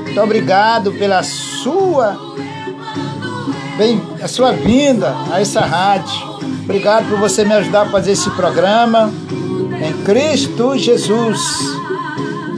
Muito 0.03 0.21
obrigado 0.21 0.91
pela 0.95 1.23
sua 1.23 2.19
bem, 3.79 4.03
a 4.21 4.27
sua 4.27 4.51
vinda 4.51 5.15
a 5.31 5.41
essa 5.41 5.61
rádio. 5.61 6.35
Obrigado 6.65 7.09
por 7.11 7.17
você 7.17 7.45
me 7.45 7.55
ajudar 7.55 7.83
a 7.83 7.91
fazer 7.91 8.11
esse 8.11 8.29
programa 8.31 9.13
Cristo 10.07 10.79
Jesus. 10.79 11.41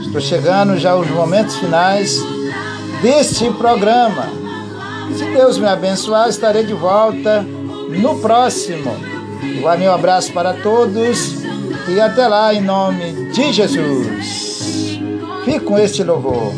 Estou 0.05 0.21
chegando 0.21 0.77
já 0.77 0.91
aos 0.91 1.09
momentos 1.09 1.55
finais 1.55 2.23
deste 3.01 3.49
programa. 3.53 4.27
Se 5.17 5.25
Deus 5.25 5.57
me 5.57 5.65
abençoar, 5.65 6.29
estarei 6.29 6.63
de 6.63 6.73
volta 6.73 7.41
no 7.41 8.19
próximo. 8.19 8.95
Igual 9.41 9.79
meu 9.79 9.91
abraço 9.91 10.31
para 10.31 10.53
todos 10.53 11.43
e 11.87 11.99
até 11.99 12.27
lá 12.27 12.53
em 12.53 12.61
nome 12.61 13.31
de 13.31 13.51
Jesus. 13.51 14.99
Fique 15.43 15.61
com 15.61 15.79
este 15.79 16.03
louvor. 16.03 16.53